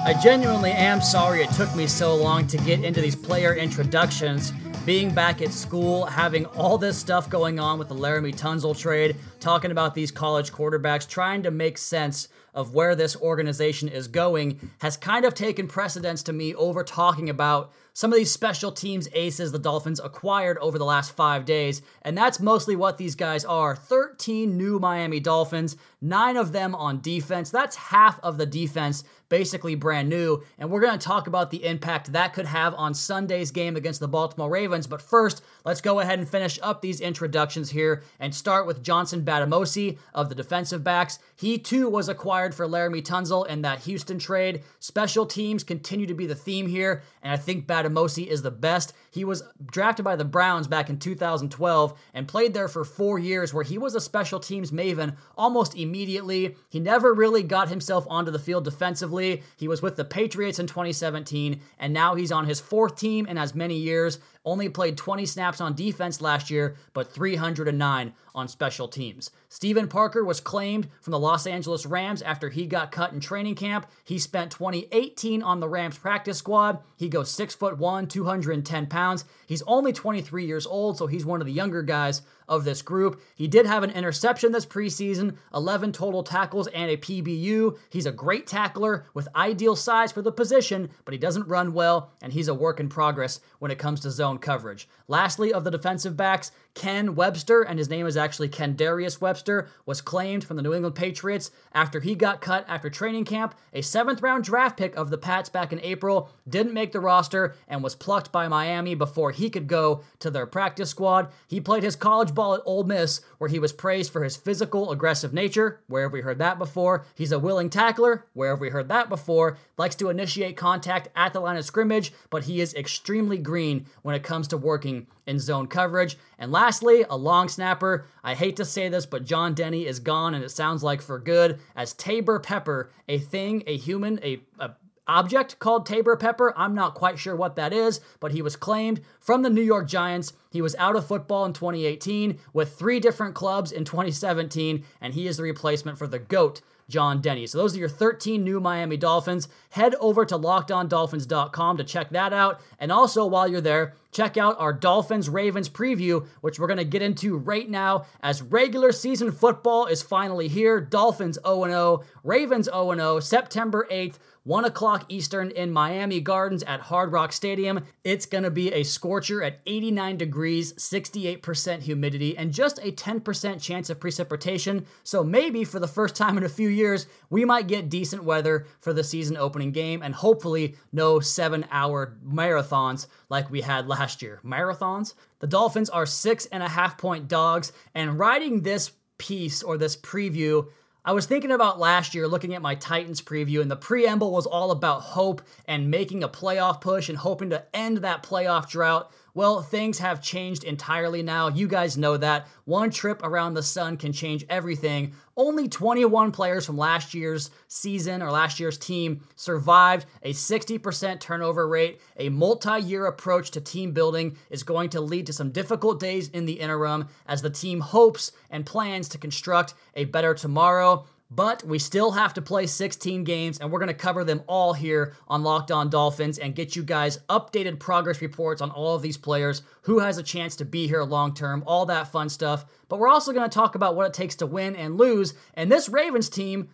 I 0.04 0.14
genuinely 0.14 0.72
am 0.72 1.00
sorry 1.00 1.42
it 1.42 1.50
took 1.52 1.72
me 1.76 1.86
so 1.86 2.16
long 2.16 2.48
to 2.48 2.56
get 2.58 2.82
into 2.82 3.00
these 3.00 3.14
player 3.14 3.54
introductions. 3.54 4.52
Being 4.84 5.14
back 5.14 5.40
at 5.40 5.52
school, 5.52 6.06
having 6.06 6.44
all 6.46 6.76
this 6.76 6.98
stuff 6.98 7.30
going 7.30 7.60
on 7.60 7.78
with 7.78 7.88
the 7.88 7.94
Laremy 7.94 8.34
Tunsil 8.34 8.76
trade, 8.76 9.14
talking 9.38 9.70
about 9.70 9.94
these 9.94 10.10
college 10.10 10.50
quarterbacks, 10.50 11.08
trying 11.08 11.44
to 11.44 11.52
make 11.52 11.78
sense 11.78 12.26
of 12.52 12.74
where 12.74 12.96
this 12.96 13.14
organization 13.14 13.88
is 13.88 14.08
going, 14.08 14.70
has 14.78 14.96
kind 14.96 15.24
of 15.24 15.34
taken 15.34 15.68
precedence 15.68 16.24
to 16.24 16.32
me 16.32 16.52
over 16.56 16.82
talking 16.82 17.30
about 17.30 17.72
some 17.94 18.10
of 18.10 18.16
these 18.16 18.32
special 18.32 18.72
teams 18.72 19.08
aces 19.12 19.52
the 19.52 19.58
Dolphins 19.58 20.00
acquired 20.02 20.58
over 20.58 20.78
the 20.78 20.84
last 20.84 21.12
five 21.12 21.44
days, 21.44 21.82
and 22.02 22.16
that's 22.16 22.40
mostly 22.40 22.74
what 22.74 22.98
these 22.98 23.14
guys 23.14 23.44
are 23.44 23.76
13 23.76 24.56
new 24.56 24.78
Miami 24.78 25.20
Dolphins, 25.20 25.76
nine 26.02 26.36
of 26.36 26.52
them 26.52 26.74
on 26.74 27.00
defense. 27.00 27.50
That's 27.50 27.76
half 27.76 28.20
of 28.20 28.36
the 28.36 28.46
defense 28.46 29.04
basically 29.32 29.74
brand 29.74 30.10
new. 30.10 30.42
And 30.58 30.70
we're 30.70 30.82
going 30.82 30.98
to 30.98 31.06
talk 31.06 31.26
about 31.26 31.50
the 31.50 31.64
impact 31.64 32.12
that 32.12 32.34
could 32.34 32.44
have 32.44 32.74
on 32.74 32.92
Sunday's 32.92 33.50
game 33.50 33.76
against 33.76 33.98
the 33.98 34.06
Baltimore 34.06 34.50
Ravens. 34.50 34.86
But 34.86 35.00
first, 35.00 35.42
let's 35.64 35.80
go 35.80 36.00
ahead 36.00 36.18
and 36.18 36.28
finish 36.28 36.58
up 36.62 36.82
these 36.82 37.00
introductions 37.00 37.70
here 37.70 38.02
and 38.20 38.34
start 38.34 38.66
with 38.66 38.82
Johnson 38.82 39.24
Bademosi 39.24 39.96
of 40.12 40.28
the 40.28 40.34
defensive 40.34 40.84
backs. 40.84 41.18
He 41.34 41.56
too 41.56 41.88
was 41.88 42.10
acquired 42.10 42.54
for 42.54 42.68
Laremy 42.68 43.02
Tunsil 43.02 43.46
in 43.46 43.62
that 43.62 43.80
Houston 43.84 44.18
trade. 44.18 44.64
Special 44.80 45.24
teams 45.24 45.64
continue 45.64 46.06
to 46.06 46.14
be 46.14 46.26
the 46.26 46.34
theme 46.34 46.66
here, 46.66 47.02
and 47.22 47.32
I 47.32 47.38
think 47.38 47.66
Bademosi 47.66 48.26
is 48.26 48.42
the 48.42 48.50
best. 48.50 48.92
He 49.10 49.24
was 49.24 49.42
drafted 49.64 50.04
by 50.04 50.16
the 50.16 50.26
Browns 50.26 50.66
back 50.66 50.90
in 50.90 50.98
2012 50.98 51.98
and 52.12 52.28
played 52.28 52.52
there 52.52 52.68
for 52.68 52.84
four 52.84 53.18
years, 53.18 53.54
where 53.54 53.64
he 53.64 53.78
was 53.78 53.94
a 53.94 54.00
special 54.00 54.40
teams 54.40 54.70
maven 54.70 55.16
almost 55.38 55.74
immediately. 55.74 55.91
He 55.92 56.80
never 56.80 57.12
really 57.12 57.42
got 57.42 57.68
himself 57.68 58.06
onto 58.08 58.30
the 58.30 58.38
field 58.38 58.64
defensively. 58.64 59.42
He 59.56 59.68
was 59.68 59.82
with 59.82 59.96
the 59.96 60.04
Patriots 60.04 60.58
in 60.58 60.66
2017, 60.66 61.60
and 61.78 61.92
now 61.92 62.14
he's 62.14 62.32
on 62.32 62.46
his 62.46 62.60
fourth 62.60 62.96
team 62.96 63.26
in 63.26 63.38
as 63.38 63.54
many 63.54 63.76
years. 63.76 64.18
Only 64.44 64.68
played 64.68 64.96
20 64.96 65.24
snaps 65.26 65.60
on 65.60 65.74
defense 65.74 66.20
last 66.20 66.50
year, 66.50 66.76
but 66.94 67.12
309 67.12 68.12
on 68.34 68.48
special 68.48 68.88
teams. 68.88 69.30
Steven 69.48 69.86
Parker 69.86 70.24
was 70.24 70.40
claimed 70.40 70.88
from 71.00 71.12
the 71.12 71.18
Los 71.18 71.46
Angeles 71.46 71.86
Rams 71.86 72.22
after 72.22 72.48
he 72.48 72.66
got 72.66 72.90
cut 72.90 73.12
in 73.12 73.20
training 73.20 73.54
camp. 73.54 73.86
He 74.04 74.18
spent 74.18 74.50
2018 74.50 75.42
on 75.42 75.60
the 75.60 75.68
Rams 75.68 75.98
practice 75.98 76.38
squad. 76.38 76.78
He 76.96 77.08
goes 77.08 77.30
6 77.30 77.54
foot 77.54 77.78
1, 77.78 78.08
210 78.08 78.86
pounds. 78.86 79.24
He's 79.46 79.62
only 79.62 79.92
23 79.92 80.46
years 80.46 80.66
old, 80.66 80.96
so 80.96 81.06
he's 81.06 81.26
one 81.26 81.40
of 81.40 81.46
the 81.46 81.52
younger 81.52 81.82
guys 81.82 82.22
of 82.48 82.64
this 82.64 82.82
group. 82.82 83.20
He 83.34 83.46
did 83.48 83.66
have 83.66 83.82
an 83.82 83.90
interception 83.90 84.52
this 84.52 84.66
preseason, 84.66 85.36
11 85.54 85.92
total 85.92 86.22
tackles, 86.22 86.66
and 86.68 86.90
a 86.90 86.96
PBU. 86.96 87.78
He's 87.90 88.06
a 88.06 88.12
great 88.12 88.46
tackler 88.46 89.06
with 89.14 89.28
ideal 89.36 89.76
size 89.76 90.12
for 90.12 90.22
the 90.22 90.32
position, 90.32 90.90
but 91.04 91.12
he 91.12 91.18
doesn't 91.18 91.48
run 91.48 91.72
well, 91.72 92.12
and 92.22 92.32
he's 92.32 92.48
a 92.48 92.54
work 92.54 92.80
in 92.80 92.88
progress 92.88 93.40
when 93.58 93.70
it 93.70 93.78
comes 93.78 94.00
to 94.00 94.10
zone 94.10 94.31
coverage. 94.38 94.88
Lastly, 95.08 95.52
of 95.52 95.64
the 95.64 95.70
defensive 95.70 96.16
backs, 96.16 96.52
Ken 96.74 97.14
Webster, 97.14 97.62
and 97.62 97.78
his 97.78 97.90
name 97.90 98.06
is 98.06 98.16
actually 98.16 98.48
Ken 98.48 98.74
Darius 98.74 99.20
Webster, 99.20 99.68
was 99.84 100.00
claimed 100.00 100.42
from 100.42 100.56
the 100.56 100.62
New 100.62 100.72
England 100.72 100.94
Patriots 100.94 101.50
after 101.74 102.00
he 102.00 102.14
got 102.14 102.40
cut 102.40 102.64
after 102.66 102.88
training 102.88 103.26
camp. 103.26 103.54
A 103.74 103.82
seventh 103.82 104.22
round 104.22 104.44
draft 104.44 104.78
pick 104.78 104.96
of 104.96 105.10
the 105.10 105.18
Pats 105.18 105.50
back 105.50 105.72
in 105.72 105.80
April 105.80 106.30
didn't 106.48 106.72
make 106.72 106.92
the 106.92 107.00
roster 107.00 107.54
and 107.68 107.82
was 107.82 107.94
plucked 107.94 108.32
by 108.32 108.48
Miami 108.48 108.94
before 108.94 109.32
he 109.32 109.50
could 109.50 109.66
go 109.66 110.02
to 110.18 110.30
their 110.30 110.46
practice 110.46 110.90
squad. 110.90 111.28
He 111.46 111.60
played 111.60 111.82
his 111.82 111.96
college 111.96 112.34
ball 112.34 112.54
at 112.54 112.62
Ole 112.64 112.84
Miss, 112.84 113.20
where 113.38 113.50
he 113.50 113.58
was 113.58 113.72
praised 113.72 114.10
for 114.10 114.24
his 114.24 114.36
physical, 114.36 114.90
aggressive 114.90 115.34
nature. 115.34 115.80
Where 115.88 116.04
have 116.04 116.12
we 116.12 116.22
heard 116.22 116.38
that 116.38 116.58
before? 116.58 117.04
He's 117.14 117.32
a 117.32 117.38
willing 117.38 117.68
tackler. 117.68 118.24
Where 118.32 118.50
have 118.50 118.60
we 118.60 118.70
heard 118.70 118.88
that 118.88 119.10
before? 119.10 119.58
Likes 119.76 119.96
to 119.96 120.08
initiate 120.08 120.56
contact 120.56 121.08
at 121.14 121.34
the 121.34 121.40
line 121.40 121.56
of 121.58 121.64
scrimmage, 121.64 122.12
but 122.30 122.44
he 122.44 122.60
is 122.60 122.74
extremely 122.74 123.36
green 123.36 123.86
when 124.00 124.14
it 124.14 124.21
comes 124.22 124.48
to 124.48 124.56
working 124.56 125.06
in 125.26 125.38
zone 125.38 125.66
coverage. 125.66 126.16
And 126.38 126.52
lastly, 126.52 127.04
a 127.08 127.16
long 127.16 127.48
snapper. 127.48 128.06
I 128.22 128.34
hate 128.34 128.56
to 128.56 128.64
say 128.64 128.88
this, 128.88 129.06
but 129.06 129.24
John 129.24 129.54
Denny 129.54 129.86
is 129.86 130.00
gone, 130.00 130.34
and 130.34 130.44
it 130.44 130.50
sounds 130.50 130.82
like 130.82 131.02
for 131.02 131.18
good, 131.18 131.60
as 131.76 131.94
Taybor 131.94 132.42
Pepper, 132.42 132.90
a 133.08 133.18
thing, 133.18 133.62
a 133.66 133.76
human, 133.76 134.18
a, 134.22 134.40
a 134.58 134.72
object 135.06 135.58
called 135.58 135.86
Taybor 135.86 136.18
Pepper. 136.18 136.54
I'm 136.56 136.74
not 136.74 136.94
quite 136.94 137.18
sure 137.18 137.36
what 137.36 137.56
that 137.56 137.72
is, 137.72 138.00
but 138.20 138.32
he 138.32 138.42
was 138.42 138.56
claimed 138.56 139.00
from 139.20 139.42
the 139.42 139.50
New 139.50 139.62
York 139.62 139.88
Giants. 139.88 140.32
He 140.50 140.62
was 140.62 140.76
out 140.76 140.96
of 140.96 141.06
football 141.06 141.44
in 141.44 141.52
2018 141.52 142.38
with 142.52 142.74
three 142.74 143.00
different 143.00 143.34
clubs 143.34 143.72
in 143.72 143.84
2017, 143.84 144.84
and 145.00 145.14
he 145.14 145.26
is 145.26 145.36
the 145.36 145.42
replacement 145.42 145.98
for 145.98 146.06
the 146.06 146.18
GOAT. 146.18 146.62
John 146.88 147.22
Denny. 147.22 147.46
So 147.46 147.58
those 147.58 147.74
are 147.74 147.78
your 147.78 147.88
13 147.88 148.44
new 148.44 148.60
Miami 148.60 148.98
Dolphins. 148.98 149.48
Head 149.70 149.94
over 149.94 150.26
to 150.26 150.36
lockedondolphins.com 150.36 151.76
to 151.78 151.84
check 151.84 152.10
that 152.10 152.32
out. 152.32 152.60
And 152.78 152.92
also, 152.92 153.24
while 153.24 153.48
you're 153.48 153.62
there, 153.62 153.94
check 154.12 154.36
out 154.36 154.60
our 154.60 154.72
Dolphins 154.72 155.28
Ravens 155.28 155.68
preview, 155.68 156.26
which 156.40 156.60
we're 156.60 156.68
going 156.68 156.78
to 156.78 156.84
get 156.84 157.02
into 157.02 157.36
right 157.36 157.68
now 157.68 158.06
as 158.22 158.42
regular 158.42 158.92
season 158.92 159.32
football 159.32 159.86
is 159.86 160.02
finally 160.02 160.48
here. 160.48 160.80
Dolphins 160.80 161.38
0 161.44 161.64
0, 161.64 162.04
Ravens 162.22 162.66
0 162.66 162.94
0, 162.94 163.20
September 163.20 163.86
8th. 163.90 164.18
1 164.44 164.64
o'clock 164.64 165.04
Eastern 165.08 165.52
in 165.52 165.70
Miami 165.70 166.20
Gardens 166.20 166.64
at 166.64 166.80
Hard 166.80 167.12
Rock 167.12 167.32
Stadium. 167.32 167.84
It's 168.02 168.26
going 168.26 168.42
to 168.42 168.50
be 168.50 168.72
a 168.72 168.82
scorcher 168.82 169.40
at 169.40 169.60
89 169.66 170.16
degrees, 170.16 170.72
68% 170.72 171.82
humidity, 171.82 172.36
and 172.36 172.52
just 172.52 172.78
a 172.78 172.90
10% 172.90 173.62
chance 173.62 173.88
of 173.88 174.00
precipitation. 174.00 174.84
So 175.04 175.22
maybe 175.22 175.62
for 175.62 175.78
the 175.78 175.86
first 175.86 176.16
time 176.16 176.36
in 176.36 176.42
a 176.42 176.48
few 176.48 176.68
years, 176.68 177.06
we 177.30 177.44
might 177.44 177.68
get 177.68 177.88
decent 177.88 178.24
weather 178.24 178.66
for 178.80 178.92
the 178.92 179.04
season 179.04 179.36
opening 179.36 179.70
game 179.70 180.02
and 180.02 180.12
hopefully 180.12 180.74
no 180.92 181.20
seven 181.20 181.64
hour 181.70 182.16
marathons 182.26 183.06
like 183.28 183.48
we 183.48 183.60
had 183.60 183.86
last 184.02 184.20
year. 184.20 184.40
Marathons? 184.44 185.14
The 185.38 185.46
Dolphins 185.46 185.88
are 185.88 186.06
six 186.06 186.46
and 186.46 186.60
a 186.60 186.68
half 186.68 186.98
point 186.98 187.28
dogs, 187.28 187.72
and 187.94 188.18
writing 188.18 188.62
this 188.62 188.90
piece 189.16 189.62
or 189.62 189.78
this 189.78 189.96
preview, 189.96 190.66
I 191.04 191.12
was 191.12 191.26
thinking 191.26 191.52
about 191.52 191.78
last 191.78 192.12
year 192.12 192.26
looking 192.26 192.52
at 192.54 192.62
my 192.62 192.74
Titans 192.74 193.22
preview, 193.22 193.60
and 193.60 193.70
the 193.70 193.76
preamble 193.76 194.32
was 194.32 194.46
all 194.46 194.72
about 194.72 195.02
hope 195.02 195.40
and 195.68 195.88
making 195.88 196.24
a 196.24 196.28
playoff 196.28 196.80
push 196.80 197.08
and 197.08 197.16
hoping 197.16 197.50
to 197.50 197.64
end 197.72 197.98
that 197.98 198.24
playoff 198.24 198.68
drought. 198.68 199.12
Well, 199.34 199.62
things 199.62 200.00
have 200.00 200.20
changed 200.20 200.64
entirely 200.64 201.22
now. 201.22 201.46
You 201.46 201.68
guys 201.68 201.96
know 201.96 202.16
that. 202.16 202.48
One 202.64 202.90
trip 202.90 203.20
around 203.22 203.54
the 203.54 203.62
sun 203.62 203.98
can 203.98 204.12
change 204.12 204.44
everything. 204.48 205.14
Only 205.36 205.66
21 205.66 206.30
players 206.30 206.66
from 206.66 206.76
last 206.76 207.14
year's 207.14 207.50
season 207.66 208.22
or 208.22 208.30
last 208.30 208.60
year's 208.60 208.76
team 208.76 209.22
survived. 209.34 210.04
A 210.22 210.32
60% 210.32 211.20
turnover 211.20 211.66
rate, 211.66 212.00
a 212.18 212.28
multi 212.28 212.80
year 212.80 213.06
approach 213.06 213.50
to 213.52 213.60
team 213.60 213.92
building 213.92 214.36
is 214.50 214.62
going 214.62 214.90
to 214.90 215.00
lead 215.00 215.26
to 215.26 215.32
some 215.32 215.50
difficult 215.50 215.98
days 216.00 216.28
in 216.28 216.44
the 216.44 216.60
interim 216.60 217.08
as 217.26 217.40
the 217.40 217.50
team 217.50 217.80
hopes 217.80 218.32
and 218.50 218.66
plans 218.66 219.08
to 219.08 219.18
construct 219.18 219.74
a 219.94 220.04
better 220.04 220.34
tomorrow. 220.34 221.06
But 221.34 221.64
we 221.64 221.78
still 221.78 222.10
have 222.10 222.34
to 222.34 222.42
play 222.42 222.66
16 222.66 223.24
games, 223.24 223.58
and 223.58 223.72
we're 223.72 223.78
going 223.78 223.88
to 223.88 223.94
cover 223.94 224.22
them 224.22 224.42
all 224.46 224.74
here 224.74 225.14
on 225.28 225.42
Locked 225.42 225.70
On 225.70 225.88
Dolphins 225.88 226.38
and 226.38 226.54
get 226.54 226.76
you 226.76 226.82
guys 226.82 227.20
updated 227.30 227.78
progress 227.78 228.20
reports 228.20 228.60
on 228.60 228.70
all 228.70 228.96
of 228.96 229.02
these 229.02 229.16
players, 229.16 229.62
who 229.82 230.00
has 230.00 230.18
a 230.18 230.22
chance 230.22 230.56
to 230.56 230.66
be 230.66 230.86
here 230.86 231.02
long 231.02 231.32
term, 231.32 231.64
all 231.66 231.86
that 231.86 232.12
fun 232.12 232.28
stuff. 232.28 232.66
But 232.90 232.98
we're 232.98 233.08
also 233.08 233.32
going 233.32 233.48
to 233.48 233.54
talk 233.54 233.74
about 233.74 233.96
what 233.96 234.06
it 234.06 234.12
takes 234.12 234.36
to 234.36 234.46
win 234.46 234.76
and 234.76 234.98
lose. 234.98 235.32
And 235.54 235.72
this 235.72 235.88
Ravens 235.88 236.28
team 236.28 236.68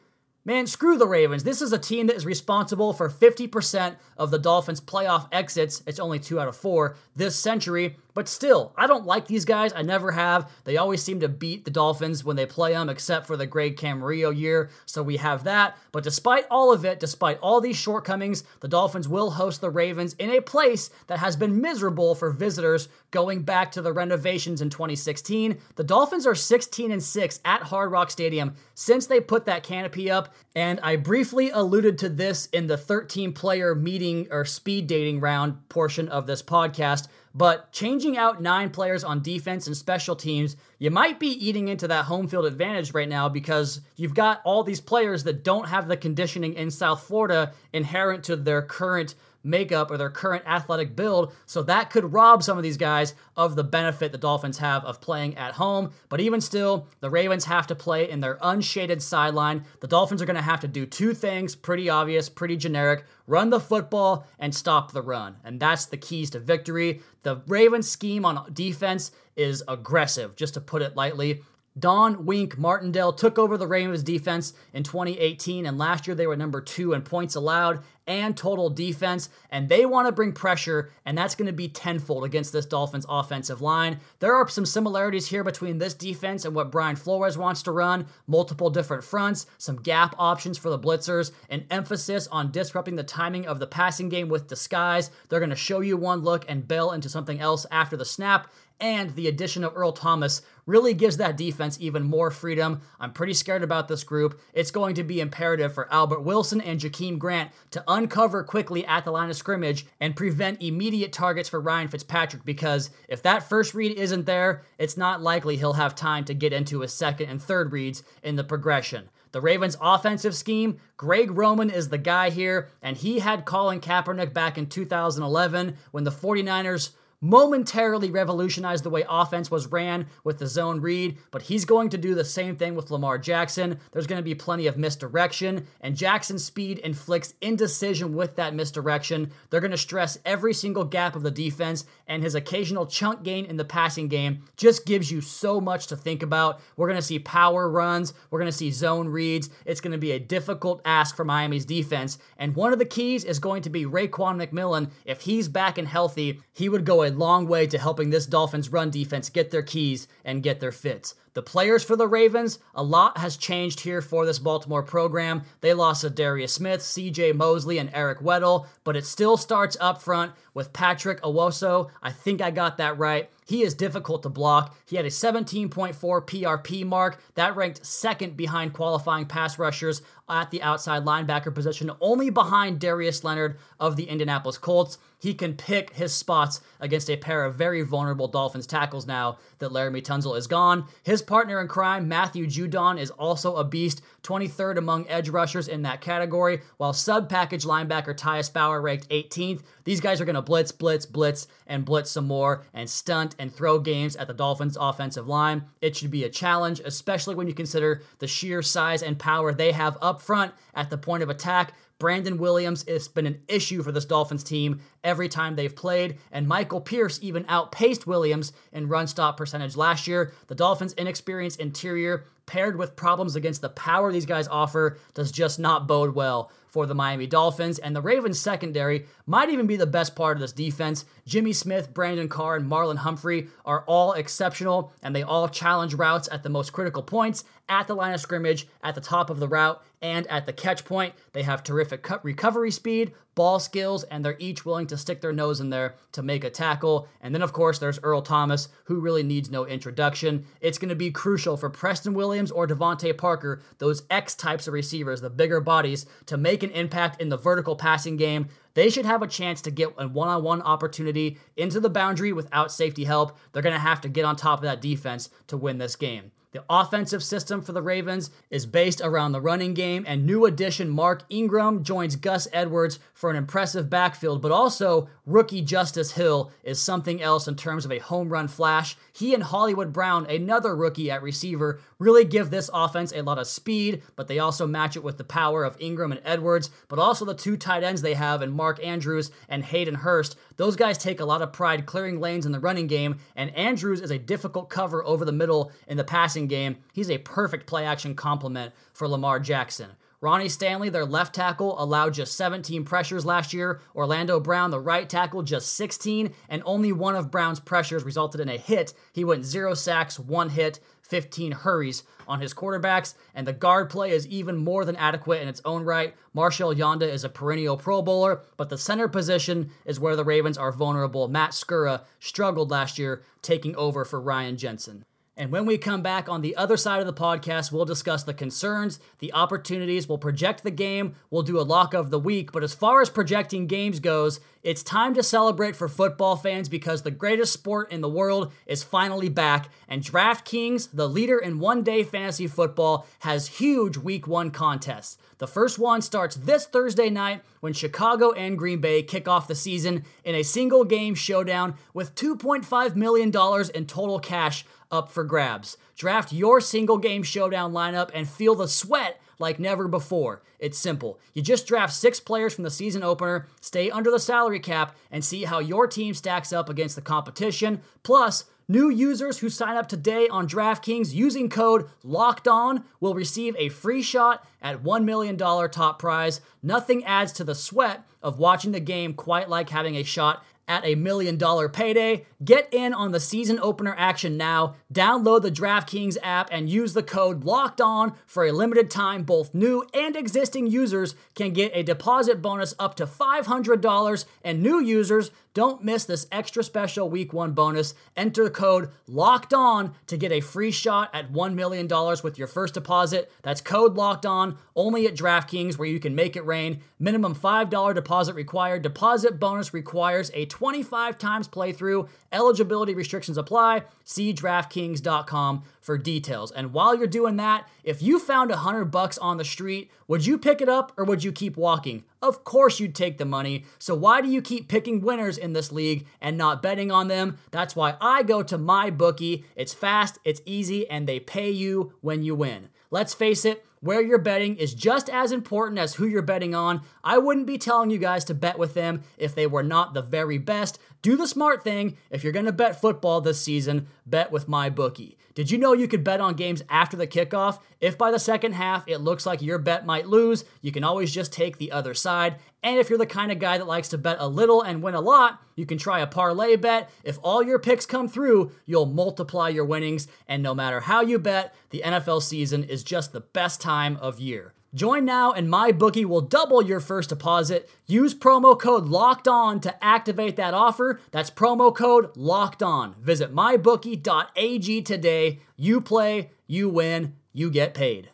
Man, 0.48 0.66
screw 0.66 0.96
the 0.96 1.06
Ravens. 1.06 1.44
This 1.44 1.60
is 1.60 1.74
a 1.74 1.78
team 1.78 2.06
that 2.06 2.16
is 2.16 2.24
responsible 2.24 2.94
for 2.94 3.10
50% 3.10 3.96
of 4.16 4.30
the 4.30 4.38
Dolphins' 4.38 4.80
playoff 4.80 5.28
exits. 5.30 5.82
It's 5.86 6.00
only 6.00 6.18
two 6.18 6.40
out 6.40 6.48
of 6.48 6.56
four 6.56 6.96
this 7.14 7.36
century. 7.36 7.98
But 8.18 8.26
still, 8.26 8.72
I 8.76 8.88
don't 8.88 9.06
like 9.06 9.28
these 9.28 9.44
guys. 9.44 9.72
I 9.72 9.82
never 9.82 10.10
have. 10.10 10.50
They 10.64 10.76
always 10.76 11.00
seem 11.04 11.20
to 11.20 11.28
beat 11.28 11.64
the 11.64 11.70
Dolphins 11.70 12.24
when 12.24 12.34
they 12.34 12.46
play 12.46 12.72
them, 12.72 12.88
except 12.88 13.28
for 13.28 13.36
the 13.36 13.46
Greg 13.46 13.76
Camarillo 13.76 14.36
year. 14.36 14.70
So 14.86 15.04
we 15.04 15.18
have 15.18 15.44
that. 15.44 15.78
But 15.92 16.02
despite 16.02 16.44
all 16.50 16.72
of 16.72 16.84
it, 16.84 16.98
despite 16.98 17.38
all 17.38 17.60
these 17.60 17.76
shortcomings, 17.76 18.42
the 18.58 18.66
Dolphins 18.66 19.08
will 19.08 19.30
host 19.30 19.60
the 19.60 19.70
Ravens 19.70 20.14
in 20.14 20.30
a 20.30 20.40
place 20.40 20.90
that 21.06 21.20
has 21.20 21.36
been 21.36 21.60
miserable 21.60 22.16
for 22.16 22.32
visitors 22.32 22.88
going 23.12 23.42
back 23.42 23.70
to 23.70 23.82
the 23.82 23.92
renovations 23.92 24.62
in 24.62 24.68
2016. 24.68 25.56
The 25.76 25.84
Dolphins 25.84 26.26
are 26.26 26.34
16 26.34 26.90
and 26.90 27.02
6 27.02 27.40
at 27.44 27.62
Hard 27.62 27.92
Rock 27.92 28.10
Stadium 28.10 28.56
since 28.74 29.06
they 29.06 29.20
put 29.20 29.46
that 29.46 29.62
canopy 29.62 30.10
up. 30.10 30.34
And 30.56 30.80
I 30.82 30.96
briefly 30.96 31.50
alluded 31.50 31.98
to 31.98 32.08
this 32.08 32.46
in 32.46 32.66
the 32.66 32.76
13 32.76 33.32
player 33.32 33.76
meeting 33.76 34.26
or 34.32 34.44
speed 34.44 34.88
dating 34.88 35.20
round 35.20 35.68
portion 35.68 36.08
of 36.08 36.26
this 36.26 36.42
podcast. 36.42 37.06
But 37.38 37.70
changing 37.70 38.18
out 38.18 38.42
nine 38.42 38.70
players 38.70 39.04
on 39.04 39.22
defense 39.22 39.68
and 39.68 39.76
special 39.76 40.16
teams, 40.16 40.56
you 40.80 40.90
might 40.90 41.20
be 41.20 41.28
eating 41.28 41.68
into 41.68 41.86
that 41.86 42.06
home 42.06 42.26
field 42.26 42.46
advantage 42.46 42.92
right 42.92 43.08
now 43.08 43.28
because 43.28 43.80
you've 43.94 44.12
got 44.12 44.40
all 44.44 44.64
these 44.64 44.80
players 44.80 45.22
that 45.22 45.44
don't 45.44 45.68
have 45.68 45.86
the 45.86 45.96
conditioning 45.96 46.54
in 46.54 46.68
South 46.68 47.04
Florida 47.04 47.52
inherent 47.72 48.24
to 48.24 48.34
their 48.34 48.60
current 48.62 49.14
makeup 49.48 49.90
or 49.90 49.96
their 49.96 50.10
current 50.10 50.44
athletic 50.46 50.94
build. 50.94 51.32
So 51.46 51.62
that 51.62 51.90
could 51.90 52.12
rob 52.12 52.42
some 52.42 52.56
of 52.56 52.62
these 52.62 52.76
guys 52.76 53.14
of 53.36 53.56
the 53.56 53.64
benefit 53.64 54.12
the 54.12 54.18
Dolphins 54.18 54.58
have 54.58 54.84
of 54.84 55.00
playing 55.00 55.36
at 55.36 55.54
home. 55.54 55.90
But 56.08 56.20
even 56.20 56.40
still, 56.40 56.86
the 57.00 57.10
Ravens 57.10 57.46
have 57.46 57.66
to 57.68 57.74
play 57.74 58.10
in 58.10 58.20
their 58.20 58.38
unshaded 58.42 59.02
sideline. 59.02 59.64
The 59.80 59.86
Dolphins 59.86 60.22
are 60.22 60.26
going 60.26 60.36
to 60.36 60.42
have 60.42 60.60
to 60.60 60.68
do 60.68 60.86
two 60.86 61.14
things 61.14 61.54
pretty 61.54 61.88
obvious, 61.88 62.28
pretty 62.28 62.56
generic 62.56 63.04
run 63.28 63.50
the 63.50 63.60
football 63.60 64.26
and 64.38 64.54
stop 64.54 64.92
the 64.92 65.02
run. 65.02 65.36
And 65.44 65.60
that's 65.60 65.86
the 65.86 65.96
keys 65.96 66.30
to 66.30 66.40
victory. 66.40 67.02
The 67.22 67.42
Ravens 67.46 67.88
scheme 67.88 68.24
on 68.24 68.50
defense 68.52 69.12
is 69.36 69.62
aggressive, 69.68 70.34
just 70.34 70.54
to 70.54 70.60
put 70.60 70.82
it 70.82 70.96
lightly. 70.96 71.42
Don 71.78 72.24
Wink 72.24 72.58
Martindale 72.58 73.12
took 73.12 73.38
over 73.38 73.56
the 73.56 73.66
Ravens 73.66 74.02
defense 74.02 74.54
in 74.72 74.82
2018, 74.82 75.66
and 75.66 75.78
last 75.78 76.06
year 76.06 76.14
they 76.14 76.26
were 76.26 76.36
number 76.36 76.60
two 76.60 76.92
in 76.92 77.02
points 77.02 77.34
allowed 77.34 77.82
and 78.08 78.34
total 78.34 78.70
defense, 78.70 79.28
and 79.50 79.68
they 79.68 79.84
want 79.84 80.08
to 80.08 80.12
bring 80.12 80.32
pressure, 80.32 80.90
and 81.04 81.16
that's 81.16 81.34
going 81.34 81.46
to 81.46 81.52
be 81.52 81.68
tenfold 81.68 82.24
against 82.24 82.54
this 82.54 82.64
Dolphins 82.64 83.04
offensive 83.06 83.60
line. 83.60 84.00
There 84.18 84.34
are 84.34 84.48
some 84.48 84.64
similarities 84.64 85.28
here 85.28 85.44
between 85.44 85.76
this 85.76 85.92
defense 85.92 86.46
and 86.46 86.54
what 86.54 86.72
Brian 86.72 86.96
Flores 86.96 87.36
wants 87.36 87.62
to 87.64 87.70
run 87.70 88.06
multiple 88.26 88.70
different 88.70 89.04
fronts, 89.04 89.46
some 89.58 89.76
gap 89.76 90.14
options 90.18 90.56
for 90.56 90.70
the 90.70 90.78
blitzers, 90.78 91.32
an 91.50 91.66
emphasis 91.70 92.26
on 92.28 92.50
disrupting 92.50 92.96
the 92.96 93.02
timing 93.02 93.46
of 93.46 93.58
the 93.58 93.66
passing 93.66 94.08
game 94.08 94.30
with 94.30 94.48
disguise. 94.48 95.10
They're 95.28 95.38
going 95.38 95.50
to 95.50 95.56
show 95.56 95.80
you 95.80 95.98
one 95.98 96.20
look 96.20 96.46
and 96.48 96.66
bail 96.66 96.92
into 96.92 97.10
something 97.10 97.40
else 97.40 97.66
after 97.70 97.96
the 97.96 98.06
snap 98.06 98.50
and 98.80 99.14
the 99.14 99.26
addition 99.26 99.64
of 99.64 99.76
Earl 99.76 99.92
Thomas 99.92 100.42
really 100.66 100.94
gives 100.94 101.16
that 101.16 101.36
defense 101.36 101.78
even 101.80 102.02
more 102.04 102.30
freedom. 102.30 102.80
I'm 103.00 103.12
pretty 103.12 103.34
scared 103.34 103.62
about 103.62 103.88
this 103.88 104.04
group. 104.04 104.40
It's 104.52 104.70
going 104.70 104.94
to 104.96 105.02
be 105.02 105.20
imperative 105.20 105.72
for 105.72 105.92
Albert 105.92 106.20
Wilson 106.20 106.60
and 106.60 106.78
Jakeem 106.78 107.18
Grant 107.18 107.50
to 107.72 107.82
uncover 107.88 108.44
quickly 108.44 108.86
at 108.86 109.04
the 109.04 109.10
line 109.10 109.30
of 109.30 109.36
scrimmage 109.36 109.86
and 110.00 110.14
prevent 110.14 110.62
immediate 110.62 111.12
targets 111.12 111.48
for 111.48 111.60
Ryan 111.60 111.88
Fitzpatrick 111.88 112.44
because 112.44 112.90
if 113.08 113.22
that 113.22 113.48
first 113.48 113.74
read 113.74 113.96
isn't 113.98 114.26
there, 114.26 114.62
it's 114.78 114.96
not 114.96 115.22
likely 115.22 115.56
he'll 115.56 115.72
have 115.72 115.94
time 115.94 116.24
to 116.26 116.34
get 116.34 116.52
into 116.52 116.80
his 116.80 116.92
second 116.92 117.30
and 117.30 117.42
third 117.42 117.72
reads 117.72 118.02
in 118.22 118.36
the 118.36 118.44
progression. 118.44 119.08
The 119.32 119.40
Ravens' 119.40 119.76
offensive 119.80 120.34
scheme, 120.34 120.78
Greg 120.96 121.30
Roman 121.30 121.68
is 121.70 121.88
the 121.88 121.98
guy 121.98 122.30
here, 122.30 122.68
and 122.82 122.96
he 122.96 123.18
had 123.18 123.44
Colin 123.44 123.80
Kaepernick 123.80 124.32
back 124.32 124.56
in 124.56 124.66
2011 124.66 125.76
when 125.90 126.04
the 126.04 126.10
49ers 126.10 126.90
momentarily 127.20 128.10
revolutionized 128.10 128.84
the 128.84 128.90
way 128.90 129.04
offense 129.08 129.50
was 129.50 129.66
ran 129.66 130.06
with 130.22 130.38
the 130.38 130.46
zone 130.46 130.80
read, 130.80 131.18
but 131.30 131.42
he's 131.42 131.64
going 131.64 131.88
to 131.88 131.98
do 131.98 132.14
the 132.14 132.24
same 132.24 132.56
thing 132.56 132.74
with 132.74 132.90
Lamar 132.90 133.18
Jackson. 133.18 133.78
There's 133.92 134.06
going 134.06 134.20
to 134.20 134.24
be 134.24 134.34
plenty 134.34 134.66
of 134.66 134.78
misdirection, 134.78 135.66
and 135.80 135.96
Jackson's 135.96 136.44
speed 136.44 136.78
inflicts 136.78 137.34
indecision 137.40 138.14
with 138.14 138.36
that 138.36 138.54
misdirection. 138.54 139.32
They're 139.50 139.60
going 139.60 139.72
to 139.72 139.76
stress 139.76 140.18
every 140.24 140.54
single 140.54 140.84
gap 140.84 141.16
of 141.16 141.22
the 141.22 141.30
defense, 141.30 141.84
and 142.06 142.22
his 142.22 142.36
occasional 142.36 142.86
chunk 142.86 143.24
gain 143.24 143.44
in 143.46 143.56
the 143.56 143.64
passing 143.64 144.08
game 144.08 144.44
just 144.56 144.86
gives 144.86 145.10
you 145.10 145.20
so 145.20 145.60
much 145.60 145.88
to 145.88 145.96
think 145.96 146.22
about. 146.22 146.60
We're 146.76 146.88
going 146.88 147.00
to 147.00 147.02
see 147.02 147.18
power 147.18 147.68
runs, 147.68 148.14
we're 148.30 148.38
going 148.38 148.50
to 148.50 148.56
see 148.56 148.70
zone 148.70 149.08
reads. 149.08 149.50
It's 149.64 149.80
going 149.80 149.92
to 149.92 149.98
be 149.98 150.12
a 150.12 150.20
difficult 150.20 150.80
ask 150.84 151.16
for 151.16 151.24
Miami's 151.24 151.64
defense, 151.64 152.18
and 152.36 152.54
one 152.54 152.72
of 152.72 152.78
the 152.78 152.84
keys 152.84 153.24
is 153.24 153.40
going 153.40 153.62
to 153.62 153.70
be 153.70 153.84
Raekwon 153.84 154.40
McMillan. 154.40 154.90
If 155.04 155.22
he's 155.22 155.48
back 155.48 155.78
and 155.78 155.88
healthy, 155.88 156.40
he 156.52 156.68
would 156.68 156.84
go 156.84 157.02
a 157.02 157.07
long 157.10 157.46
way 157.46 157.66
to 157.66 157.78
helping 157.78 158.10
this 158.10 158.26
Dolphins 158.26 158.70
run 158.70 158.90
defense 158.90 159.30
get 159.30 159.50
their 159.50 159.62
keys 159.62 160.08
and 160.24 160.42
get 160.42 160.60
their 160.60 160.72
fits. 160.72 161.14
The 161.38 161.42
players 161.42 161.84
for 161.84 161.94
the 161.94 162.08
Ravens, 162.08 162.58
a 162.74 162.82
lot 162.82 163.16
has 163.16 163.36
changed 163.36 163.78
here 163.78 164.02
for 164.02 164.26
this 164.26 164.40
Baltimore 164.40 164.82
program. 164.82 165.44
They 165.60 165.72
lost 165.72 166.04
Za'Darius 166.04 166.50
Smith, 166.50 166.80
CJ 166.80 167.32
Mosley, 167.36 167.78
and 167.78 167.90
Eric 167.94 168.18
Weddle, 168.18 168.66
but 168.82 168.96
it 168.96 169.06
still 169.06 169.36
starts 169.36 169.76
up 169.80 170.02
front 170.02 170.32
with 170.52 170.72
Patrick 170.72 171.22
Onwuasor. 171.22 171.90
I 172.02 172.10
think 172.10 172.42
I 172.42 172.50
got 172.50 172.78
that 172.78 172.98
right. 172.98 173.30
He 173.46 173.62
is 173.62 173.72
difficult 173.72 174.24
to 174.24 174.28
block. 174.28 174.76
He 174.84 174.96
had 174.96 175.06
a 175.06 175.10
17.4 175.10 175.94
PRP 175.94 176.84
mark. 176.84 177.18
That 177.34 177.56
ranked 177.56 177.86
second 177.86 178.36
behind 178.36 178.74
qualifying 178.74 179.24
pass 179.24 179.58
rushers 179.58 180.02
at 180.28 180.50
the 180.50 180.60
outside 180.60 181.04
linebacker 181.04 181.54
position, 181.54 181.90
only 182.00 182.28
behind 182.28 182.78
Darius 182.78 183.24
Leonard 183.24 183.56
of 183.80 183.96
the 183.96 184.04
Indianapolis 184.04 184.58
Colts. 184.58 184.98
He 185.18 185.32
can 185.32 185.54
pick 185.54 185.94
his 185.94 186.14
spots 186.14 186.60
against 186.80 187.08
a 187.08 187.16
pair 187.16 187.44
of 187.44 187.54
very 187.54 187.80
vulnerable 187.82 188.28
Dolphins 188.28 188.66
tackles 188.66 189.06
now 189.06 189.38
that 189.60 189.70
Laremy 189.70 190.02
Tunsil 190.02 190.36
is 190.36 190.46
gone. 190.46 190.86
His 191.02 191.22
partner 191.28 191.60
in 191.60 191.68
crime, 191.68 192.08
Matthew 192.08 192.46
Judon, 192.46 192.98
is 192.98 193.10
also 193.12 193.56
a 193.56 193.64
beast, 193.64 194.02
23rd 194.22 194.78
among 194.78 195.08
edge 195.08 195.28
rushers 195.28 195.68
in 195.68 195.82
that 195.82 196.00
category, 196.00 196.62
while 196.78 196.92
sub 196.92 197.28
package 197.28 197.64
linebacker 197.64 198.16
Tyus 198.16 198.52
Bowser 198.52 198.80
ranked 198.80 199.08
18th. 199.10 199.62
These 199.84 200.00
guys 200.00 200.20
are 200.20 200.24
going 200.24 200.34
to 200.34 200.42
blitz, 200.42 200.72
blitz, 200.72 201.06
blitz, 201.06 201.46
and 201.66 201.84
blitz 201.84 202.10
some 202.10 202.26
more 202.26 202.64
and 202.72 202.88
stunt 202.88 203.36
and 203.38 203.54
throw 203.54 203.78
games 203.78 204.16
at 204.16 204.26
the 204.26 204.34
Dolphins' 204.34 204.78
offensive 204.80 205.28
line. 205.28 205.64
It 205.80 205.94
should 205.94 206.10
be 206.10 206.24
a 206.24 206.30
challenge, 206.30 206.80
especially 206.84 207.34
when 207.34 207.46
you 207.46 207.54
consider 207.54 208.02
the 208.18 208.26
sheer 208.26 208.62
size 208.62 209.02
and 209.02 209.18
power 209.18 209.52
they 209.52 209.72
have 209.72 209.98
up 210.00 210.22
front 210.22 210.52
at 210.74 210.90
the 210.90 210.98
point 210.98 211.22
of 211.22 211.28
attack. 211.28 211.74
Brandon 211.98 212.38
Williams 212.38 212.84
has 212.88 213.08
been 213.08 213.26
an 213.26 213.42
issue 213.48 213.82
for 213.82 213.90
this 213.90 214.04
Dolphins 214.04 214.44
team 214.44 214.80
every 215.04 215.28
time 215.28 215.56
they've 215.56 215.74
played, 215.74 216.18
and 216.32 216.48
Michael 216.48 216.80
Pierce 216.80 217.18
even 217.22 217.44
outpaced 217.48 218.06
Williams 218.06 218.52
in 218.72 218.88
run 218.88 219.06
stop 219.06 219.36
percentage 219.36 219.76
last 219.76 220.06
year. 220.06 220.32
The 220.48 220.54
Dolphins' 220.54 220.92
inexperienced 220.94 221.60
interior, 221.60 222.24
paired 222.46 222.76
with 222.76 222.96
problems 222.96 223.36
against 223.36 223.60
the 223.60 223.68
power 223.68 224.10
these 224.10 224.26
guys 224.26 224.48
offer, 224.48 224.98
does 225.14 225.30
just 225.30 225.58
not 225.58 225.86
bode 225.86 226.14
well 226.14 226.50
for 226.66 226.86
the 226.86 226.94
Miami 226.94 227.26
Dolphins. 227.26 227.78
And 227.78 227.94
the 227.94 228.02
Ravens 228.02 228.38
secondary 228.38 229.06
might 229.26 229.50
even 229.50 229.66
be 229.66 229.76
the 229.76 229.86
best 229.86 230.14
part 230.14 230.36
of 230.36 230.40
this 230.40 230.52
defense. 230.52 231.04
Jimmy 231.26 231.52
Smith, 231.52 231.92
Brandon 231.92 232.28
Carr, 232.28 232.56
and 232.56 232.70
Marlon 232.70 232.96
Humphrey 232.96 233.48
are 233.64 233.84
all 233.86 234.12
exceptional, 234.12 234.92
and 235.02 235.14
they 235.14 235.22
all 235.22 235.48
challenge 235.48 235.94
routes 235.94 236.28
at 236.30 236.42
the 236.42 236.48
most 236.48 236.72
critical 236.72 237.02
points 237.02 237.44
at 237.68 237.86
the 237.86 237.94
line 237.94 238.14
of 238.14 238.20
scrimmage, 238.20 238.66
at 238.82 238.94
the 238.94 239.00
top 239.00 239.28
of 239.28 239.40
the 239.40 239.48
route, 239.48 239.82
and 240.00 240.26
at 240.28 240.46
the 240.46 240.52
catch 240.52 240.84
point. 240.84 241.14
They 241.32 241.42
have 241.42 241.62
terrific 241.62 242.06
recovery 242.24 242.70
speed, 242.70 243.12
ball 243.38 243.60
skills, 243.60 244.02
and 244.02 244.24
they're 244.24 244.34
each 244.40 244.66
willing 244.66 244.88
to 244.88 244.96
stick 244.96 245.20
their 245.20 245.32
nose 245.32 245.60
in 245.60 245.70
there 245.70 245.94
to 246.10 246.24
make 246.24 246.42
a 246.42 246.50
tackle. 246.50 247.06
And 247.20 247.32
then, 247.32 247.40
of 247.40 247.52
course, 247.52 247.78
there's 247.78 248.00
Earl 248.02 248.20
Thomas, 248.20 248.68
who 248.86 248.98
really 248.98 249.22
needs 249.22 249.48
no 249.48 249.64
introduction. 249.64 250.44
It's 250.60 250.76
going 250.76 250.88
to 250.88 250.96
be 250.96 251.12
crucial 251.12 251.56
for 251.56 251.70
Preston 251.70 252.14
Williams 252.14 252.50
or 252.50 252.66
DeVante 252.66 253.16
Parker, 253.16 253.62
those 253.78 254.02
X 254.10 254.34
types 254.34 254.66
of 254.66 254.74
receivers, 254.74 255.20
the 255.20 255.30
bigger 255.30 255.60
bodies, 255.60 256.06
to 256.26 256.36
make 256.36 256.64
an 256.64 256.72
impact 256.72 257.22
in 257.22 257.28
the 257.28 257.36
vertical 257.36 257.76
passing 257.76 258.16
game. 258.16 258.48
They 258.74 258.90
should 258.90 259.06
have 259.06 259.22
a 259.22 259.28
chance 259.28 259.62
to 259.62 259.70
get 259.70 259.94
a 259.98 260.08
one 260.08 260.26
on 260.26 260.42
one 260.42 260.62
opportunity 260.62 261.38
into 261.56 261.78
the 261.78 261.88
boundary 261.88 262.32
without 262.32 262.72
safety 262.72 263.04
help. 263.04 263.38
They're 263.52 263.62
going 263.62 263.72
to 263.72 263.78
have 263.78 264.00
to 264.00 264.08
get 264.08 264.24
on 264.24 264.34
top 264.34 264.58
of 264.58 264.64
that 264.64 264.82
defense 264.82 265.30
to 265.46 265.56
win 265.56 265.78
this 265.78 265.94
game. 265.94 266.32
The 266.52 266.64
offensive 266.70 267.22
system 267.22 267.60
for 267.60 267.72
the 267.72 267.82
Ravens 267.82 268.30
is 268.48 268.64
based 268.64 269.02
around 269.02 269.32
the 269.32 269.40
running 269.40 269.74
game, 269.74 270.04
and 270.08 270.24
new 270.24 270.46
addition 270.46 270.88
Mark 270.88 271.24
Ingram 271.28 271.84
joins 271.84 272.16
Gus 272.16 272.48
Edwards 272.54 272.98
for 273.12 273.28
an 273.28 273.36
impressive 273.36 273.90
backfield, 273.90 274.40
but 274.40 274.50
also 274.50 275.10
rookie 275.26 275.60
Justice 275.60 276.12
Hill 276.12 276.50
is 276.62 276.80
something 276.80 277.20
else 277.20 277.48
in 277.48 277.54
terms 277.54 277.84
of 277.84 277.92
a 277.92 277.98
home 277.98 278.30
run 278.30 278.48
flash. 278.48 278.96
He 279.12 279.34
and 279.34 279.42
Hollywood 279.42 279.92
Brown, 279.92 280.24
another 280.24 280.74
rookie 280.74 281.10
at 281.10 281.22
receiver, 281.22 281.80
really 281.98 282.24
give 282.24 282.48
this 282.48 282.70
offense 282.72 283.12
a 283.12 283.22
lot 283.22 283.36
of 283.36 283.46
speed, 283.46 284.02
but 284.16 284.26
they 284.26 284.38
also 284.38 284.66
match 284.66 284.96
it 284.96 285.04
with 285.04 285.18
the 285.18 285.24
power 285.24 285.64
of 285.64 285.76
Ingram 285.78 286.12
and 286.12 286.22
Edwards, 286.24 286.70
but 286.88 286.98
also 286.98 287.26
the 287.26 287.34
two 287.34 287.58
tight 287.58 287.84
ends 287.84 288.00
they 288.00 288.14
have 288.14 288.40
in 288.40 288.52
Mark 288.52 288.82
Andrews 288.82 289.30
and 289.50 289.62
Hayden 289.64 289.96
Hurst. 289.96 290.38
Those 290.56 290.76
guys 290.76 290.96
take 290.96 291.20
a 291.20 291.26
lot 291.26 291.42
of 291.42 291.52
pride 291.52 291.84
clearing 291.84 292.20
lanes 292.20 292.46
in 292.46 292.52
the 292.52 292.60
running 292.60 292.86
game, 292.86 293.18
and 293.36 293.54
Andrews 293.54 294.00
is 294.00 294.10
a 294.10 294.18
difficult 294.18 294.70
cover 294.70 295.04
over 295.04 295.26
the 295.26 295.32
middle 295.32 295.72
in 295.88 295.98
the 295.98 296.04
passing 296.04 296.37
game. 296.46 296.76
He's 296.92 297.10
a 297.10 297.18
perfect 297.18 297.66
play 297.66 297.84
action 297.84 298.14
complement 298.14 298.72
for 298.92 299.08
Lamar 299.08 299.40
Jackson. 299.40 299.90
Ronnie 300.20 300.48
Stanley, 300.48 300.88
their 300.88 301.04
left 301.04 301.32
tackle, 301.32 301.80
allowed 301.80 302.14
just 302.14 302.36
17 302.36 302.84
pressures 302.84 303.24
last 303.24 303.52
year. 303.52 303.80
Orlando 303.94 304.40
Brown, 304.40 304.72
the 304.72 304.80
right 304.80 305.08
tackle, 305.08 305.42
just 305.42 305.74
16, 305.74 306.34
and 306.48 306.60
only 306.64 306.90
one 306.90 307.14
of 307.14 307.30
Brown's 307.30 307.60
pressures 307.60 308.02
resulted 308.02 308.40
in 308.40 308.48
a 308.48 308.56
hit. 308.56 308.94
He 309.12 309.24
went 309.24 309.44
zero 309.44 309.74
sacks, 309.74 310.18
one 310.18 310.48
hit, 310.50 310.80
15 311.02 311.52
hurries 311.52 312.02
on 312.26 312.40
his 312.40 312.52
quarterbacks, 312.52 313.14
and 313.32 313.46
the 313.46 313.52
guard 313.52 313.90
play 313.90 314.10
is 314.10 314.26
even 314.26 314.56
more 314.56 314.84
than 314.84 314.96
adequate 314.96 315.40
in 315.40 315.46
its 315.46 315.62
own 315.64 315.84
right. 315.84 316.16
Marshal 316.34 316.74
Yanda 316.74 317.08
is 317.08 317.22
a 317.22 317.28
perennial 317.28 317.76
Pro 317.76 318.02
Bowler, 318.02 318.42
but 318.56 318.68
the 318.70 318.76
center 318.76 319.06
position 319.06 319.70
is 319.84 320.00
where 320.00 320.16
the 320.16 320.24
Ravens 320.24 320.58
are 320.58 320.72
vulnerable. 320.72 321.28
Matt 321.28 321.52
Skura 321.52 322.02
struggled 322.18 322.72
last 322.72 322.98
year, 322.98 323.22
taking 323.40 323.76
over 323.76 324.04
for 324.04 324.20
Ryan 324.20 324.56
Jensen. 324.56 325.04
And 325.38 325.52
when 325.52 325.66
we 325.66 325.78
come 325.78 326.02
back 326.02 326.28
on 326.28 326.42
the 326.42 326.56
other 326.56 326.76
side 326.76 326.98
of 326.98 327.06
the 327.06 327.12
podcast, 327.12 327.70
we'll 327.70 327.84
discuss 327.84 328.24
the 328.24 328.34
concerns, 328.34 328.98
the 329.20 329.32
opportunities, 329.32 330.08
we'll 330.08 330.18
project 330.18 330.64
the 330.64 330.72
game, 330.72 331.14
we'll 331.30 331.44
do 331.44 331.60
a 331.60 331.62
lock 331.62 331.94
of 331.94 332.10
the 332.10 332.18
week. 332.18 332.50
But 332.50 332.64
as 332.64 332.74
far 332.74 333.00
as 333.00 333.08
projecting 333.08 333.68
games 333.68 334.00
goes, 334.00 334.40
it's 334.64 334.82
time 334.82 335.14
to 335.14 335.22
celebrate 335.22 335.76
for 335.76 335.88
football 335.88 336.34
fans 336.34 336.68
because 336.68 337.02
the 337.02 337.12
greatest 337.12 337.52
sport 337.52 337.92
in 337.92 338.00
the 338.00 338.08
world 338.08 338.52
is 338.66 338.82
finally 338.82 339.28
back. 339.28 339.68
And 339.88 340.02
DraftKings, 340.02 340.88
the 340.92 341.08
leader 341.08 341.38
in 341.38 341.60
one 341.60 341.84
day 341.84 342.02
fantasy 342.02 342.48
football, 342.48 343.06
has 343.20 343.46
huge 343.46 343.96
week 343.96 344.26
one 344.26 344.50
contests. 344.50 345.18
The 345.38 345.46
first 345.46 345.78
one 345.78 346.02
starts 346.02 346.34
this 346.34 346.66
Thursday 346.66 347.10
night 347.10 347.42
when 347.60 347.72
Chicago 347.72 348.32
and 348.32 348.58
Green 348.58 348.80
Bay 348.80 349.04
kick 349.04 349.28
off 349.28 349.46
the 349.46 349.54
season 349.54 350.04
in 350.24 350.34
a 350.34 350.42
single 350.42 350.84
game 350.84 351.14
showdown 351.14 351.76
with 351.94 352.16
$2.5 352.16 352.96
million 352.96 353.28
in 353.74 353.86
total 353.86 354.18
cash 354.18 354.64
up 354.90 355.10
for 355.10 355.24
grabs. 355.24 355.76
Draft 355.96 356.32
your 356.32 356.60
single 356.60 356.98
game 356.98 357.22
showdown 357.22 357.72
lineup 357.72 358.10
and 358.14 358.28
feel 358.28 358.54
the 358.54 358.68
sweat 358.68 359.20
like 359.38 359.58
never 359.58 359.88
before. 359.88 360.42
It's 360.58 360.78
simple. 360.78 361.20
You 361.34 361.42
just 361.42 361.66
draft 361.66 361.92
six 361.92 362.18
players 362.20 362.54
from 362.54 362.64
the 362.64 362.70
season 362.70 363.02
opener, 363.02 363.46
stay 363.60 363.90
under 363.90 364.10
the 364.10 364.18
salary 364.18 364.60
cap, 364.60 364.96
and 365.10 365.24
see 365.24 365.44
how 365.44 365.60
your 365.60 365.86
team 365.86 366.14
stacks 366.14 366.52
up 366.52 366.68
against 366.68 366.96
the 366.96 367.02
competition. 367.02 367.80
Plus, 368.02 368.44
New 368.70 368.90
users 368.90 369.38
who 369.38 369.48
sign 369.48 369.78
up 369.78 369.88
today 369.88 370.28
on 370.28 370.46
DraftKings 370.46 371.14
using 371.14 371.48
code 371.48 371.88
Locked 372.04 372.46
On 372.46 372.84
will 373.00 373.14
receive 373.14 373.56
a 373.56 373.70
free 373.70 374.02
shot 374.02 374.46
at 374.60 374.82
$1 374.82 375.04
million 375.04 375.38
top 375.38 375.98
prize. 375.98 376.42
Nothing 376.62 377.02
adds 377.06 377.32
to 377.32 377.44
the 377.44 377.54
sweat 377.54 378.06
of 378.22 378.38
watching 378.38 378.72
the 378.72 378.78
game 378.78 379.14
quite 379.14 379.48
like 379.48 379.70
having 379.70 379.96
a 379.96 380.02
shot 380.02 380.44
at 380.68 380.84
a 380.84 380.94
million 380.94 381.36
dollar 381.36 381.68
payday. 381.68 382.26
Get 382.44 382.68
in 382.72 382.92
on 382.94 383.10
the 383.10 383.18
season 383.18 383.58
opener 383.60 383.94
action 383.98 384.36
now. 384.36 384.76
Download 384.92 385.42
the 385.42 385.50
DraftKings 385.50 386.18
app 386.22 386.50
and 386.52 386.70
use 386.70 386.92
the 386.92 387.02
code 387.02 387.44
LOCKED 387.44 387.80
ON 387.80 388.12
for 388.26 388.44
a 388.44 388.52
limited 388.52 388.90
time. 388.90 389.24
Both 389.24 389.54
new 389.54 389.84
and 389.94 390.14
existing 390.14 390.68
users 390.68 391.14
can 391.34 391.52
get 391.52 391.72
a 391.74 391.82
deposit 391.82 392.42
bonus 392.42 392.74
up 392.78 392.94
to 392.96 393.06
$500, 393.06 394.24
and 394.44 394.62
new 394.62 394.80
users 394.80 395.30
don't 395.58 395.82
miss 395.82 396.04
this 396.04 396.28
extra 396.30 396.62
special 396.62 397.10
week 397.10 397.32
one 397.32 397.50
bonus. 397.50 397.92
Enter 398.16 398.48
code 398.48 398.90
LOCKED 399.08 399.52
ON 399.54 399.92
to 400.06 400.16
get 400.16 400.30
a 400.30 400.40
free 400.40 400.70
shot 400.70 401.10
at 401.12 401.32
$1 401.32 401.54
million 401.54 401.88
with 402.22 402.38
your 402.38 402.46
first 402.46 402.74
deposit. 402.74 403.32
That's 403.42 403.60
code 403.60 403.96
LOCKED 403.96 404.24
ON 404.24 404.58
only 404.76 405.08
at 405.08 405.16
DraftKings 405.16 405.76
where 405.76 405.88
you 405.88 405.98
can 405.98 406.14
make 406.14 406.36
it 406.36 406.46
rain. 406.46 406.80
Minimum 407.00 407.34
$5 407.34 407.92
deposit 407.92 408.36
required. 408.36 408.82
Deposit 408.82 409.40
bonus 409.40 409.74
requires 409.74 410.30
a 410.32 410.46
25 410.46 411.18
times 411.18 411.48
playthrough. 411.48 412.08
Eligibility 412.30 412.94
restrictions 412.94 413.36
apply. 413.36 413.82
See 414.04 414.32
DraftKings.com 414.32 415.64
for 415.88 415.96
details. 415.96 416.52
And 416.52 416.74
while 416.74 416.94
you're 416.94 417.06
doing 417.06 417.36
that, 417.36 417.66
if 417.82 418.02
you 418.02 418.18
found 418.18 418.50
a 418.50 418.58
hundred 418.58 418.90
bucks 418.90 419.16
on 419.16 419.38
the 419.38 419.44
street, 419.44 419.90
would 420.06 420.26
you 420.26 420.36
pick 420.36 420.60
it 420.60 420.68
up 420.68 420.92
or 420.98 421.04
would 421.06 421.24
you 421.24 421.32
keep 421.32 421.56
walking? 421.56 422.04
Of 422.20 422.44
course 422.44 422.78
you'd 422.78 422.94
take 422.94 423.16
the 423.16 423.24
money. 423.24 423.64
So 423.78 423.94
why 423.94 424.20
do 424.20 424.28
you 424.28 424.42
keep 424.42 424.68
picking 424.68 425.00
winners 425.00 425.38
in 425.38 425.54
this 425.54 425.72
league 425.72 426.06
and 426.20 426.36
not 426.36 426.60
betting 426.60 426.92
on 426.92 427.08
them? 427.08 427.38
That's 427.52 427.74
why 427.74 427.96
I 428.02 428.22
go 428.22 428.42
to 428.42 428.58
my 428.58 428.90
bookie. 428.90 429.46
It's 429.56 429.72
fast, 429.72 430.18
it's 430.26 430.42
easy, 430.44 430.86
and 430.90 431.08
they 431.08 431.20
pay 431.20 431.48
you 431.48 431.94
when 432.02 432.22
you 432.22 432.34
win. 432.34 432.68
Let's 432.90 433.14
face 433.14 433.46
it, 433.46 433.64
where 433.80 434.00
you're 434.00 434.18
betting 434.18 434.56
is 434.56 434.74
just 434.74 435.08
as 435.08 435.32
important 435.32 435.78
as 435.78 435.94
who 435.94 436.06
you're 436.06 436.22
betting 436.22 436.54
on. 436.54 436.82
I 437.02 437.18
wouldn't 437.18 437.46
be 437.46 437.58
telling 437.58 437.90
you 437.90 437.98
guys 437.98 438.24
to 438.26 438.34
bet 438.34 438.58
with 438.58 438.74
them 438.74 439.02
if 439.16 439.34
they 439.34 439.46
were 439.46 439.62
not 439.62 439.94
the 439.94 440.02
very 440.02 440.38
best. 440.38 440.78
Do 441.02 441.16
the 441.16 441.26
smart 441.26 441.62
thing. 441.62 441.96
If 442.10 442.24
you're 442.24 442.32
going 442.32 442.46
to 442.46 442.52
bet 442.52 442.80
football 442.80 443.20
this 443.20 443.40
season, 443.40 443.86
bet 444.06 444.32
with 444.32 444.48
my 444.48 444.68
bookie. 444.70 445.16
Did 445.34 445.52
you 445.52 445.58
know 445.58 445.72
you 445.72 445.86
could 445.86 446.02
bet 446.02 446.20
on 446.20 446.34
games 446.34 446.64
after 446.68 446.96
the 446.96 447.06
kickoff? 447.06 447.60
If 447.80 447.96
by 447.96 448.10
the 448.10 448.18
second 448.18 448.54
half 448.54 448.82
it 448.88 448.98
looks 448.98 449.24
like 449.24 449.40
your 449.40 449.58
bet 449.58 449.86
might 449.86 450.08
lose, 450.08 450.44
you 450.62 450.72
can 450.72 450.82
always 450.82 451.14
just 451.14 451.32
take 451.32 451.58
the 451.58 451.70
other 451.70 451.94
side. 451.94 452.36
And 452.68 452.78
if 452.78 452.90
you're 452.90 452.98
the 452.98 453.06
kind 453.06 453.32
of 453.32 453.38
guy 453.38 453.56
that 453.56 453.66
likes 453.66 453.88
to 453.88 453.98
bet 453.98 454.18
a 454.20 454.28
little 454.28 454.60
and 454.60 454.82
win 454.82 454.94
a 454.94 455.00
lot, 455.00 455.40
you 455.56 455.64
can 455.64 455.78
try 455.78 456.00
a 456.00 456.06
parlay 456.06 456.54
bet. 456.54 456.90
If 457.02 457.18
all 457.22 457.42
your 457.42 457.58
picks 457.58 457.86
come 457.86 458.08
through, 458.08 458.52
you'll 458.66 458.84
multiply 458.84 459.48
your 459.48 459.64
winnings. 459.64 460.06
And 460.28 460.42
no 460.42 460.54
matter 460.54 460.80
how 460.80 461.00
you 461.00 461.18
bet, 461.18 461.54
the 461.70 461.82
NFL 461.82 462.20
season 462.20 462.64
is 462.64 462.84
just 462.84 463.12
the 463.12 463.22
best 463.22 463.62
time 463.62 463.96
of 464.02 464.20
year. 464.20 464.52
Join 464.74 465.06
now 465.06 465.32
and 465.32 465.48
my 465.48 465.72
bookie 465.72 466.04
will 466.04 466.20
double 466.20 466.60
your 466.60 466.80
first 466.80 467.08
deposit. 467.08 467.70
Use 467.86 468.14
promo 468.14 468.60
code 468.60 468.84
LOCKED 468.84 469.28
ON 469.28 469.60
to 469.60 469.82
activate 469.82 470.36
that 470.36 470.52
offer. 470.52 471.00
That's 471.10 471.30
promo 471.30 471.74
code 471.74 472.14
LOCKED 472.16 472.62
ON. 472.62 472.96
Visit 473.00 473.34
mybookie.ag 473.34 474.82
today. 474.82 475.40
You 475.56 475.80
play, 475.80 476.32
you 476.46 476.68
win, 476.68 477.14
you 477.32 477.50
get 477.50 477.72
paid. 477.72 478.10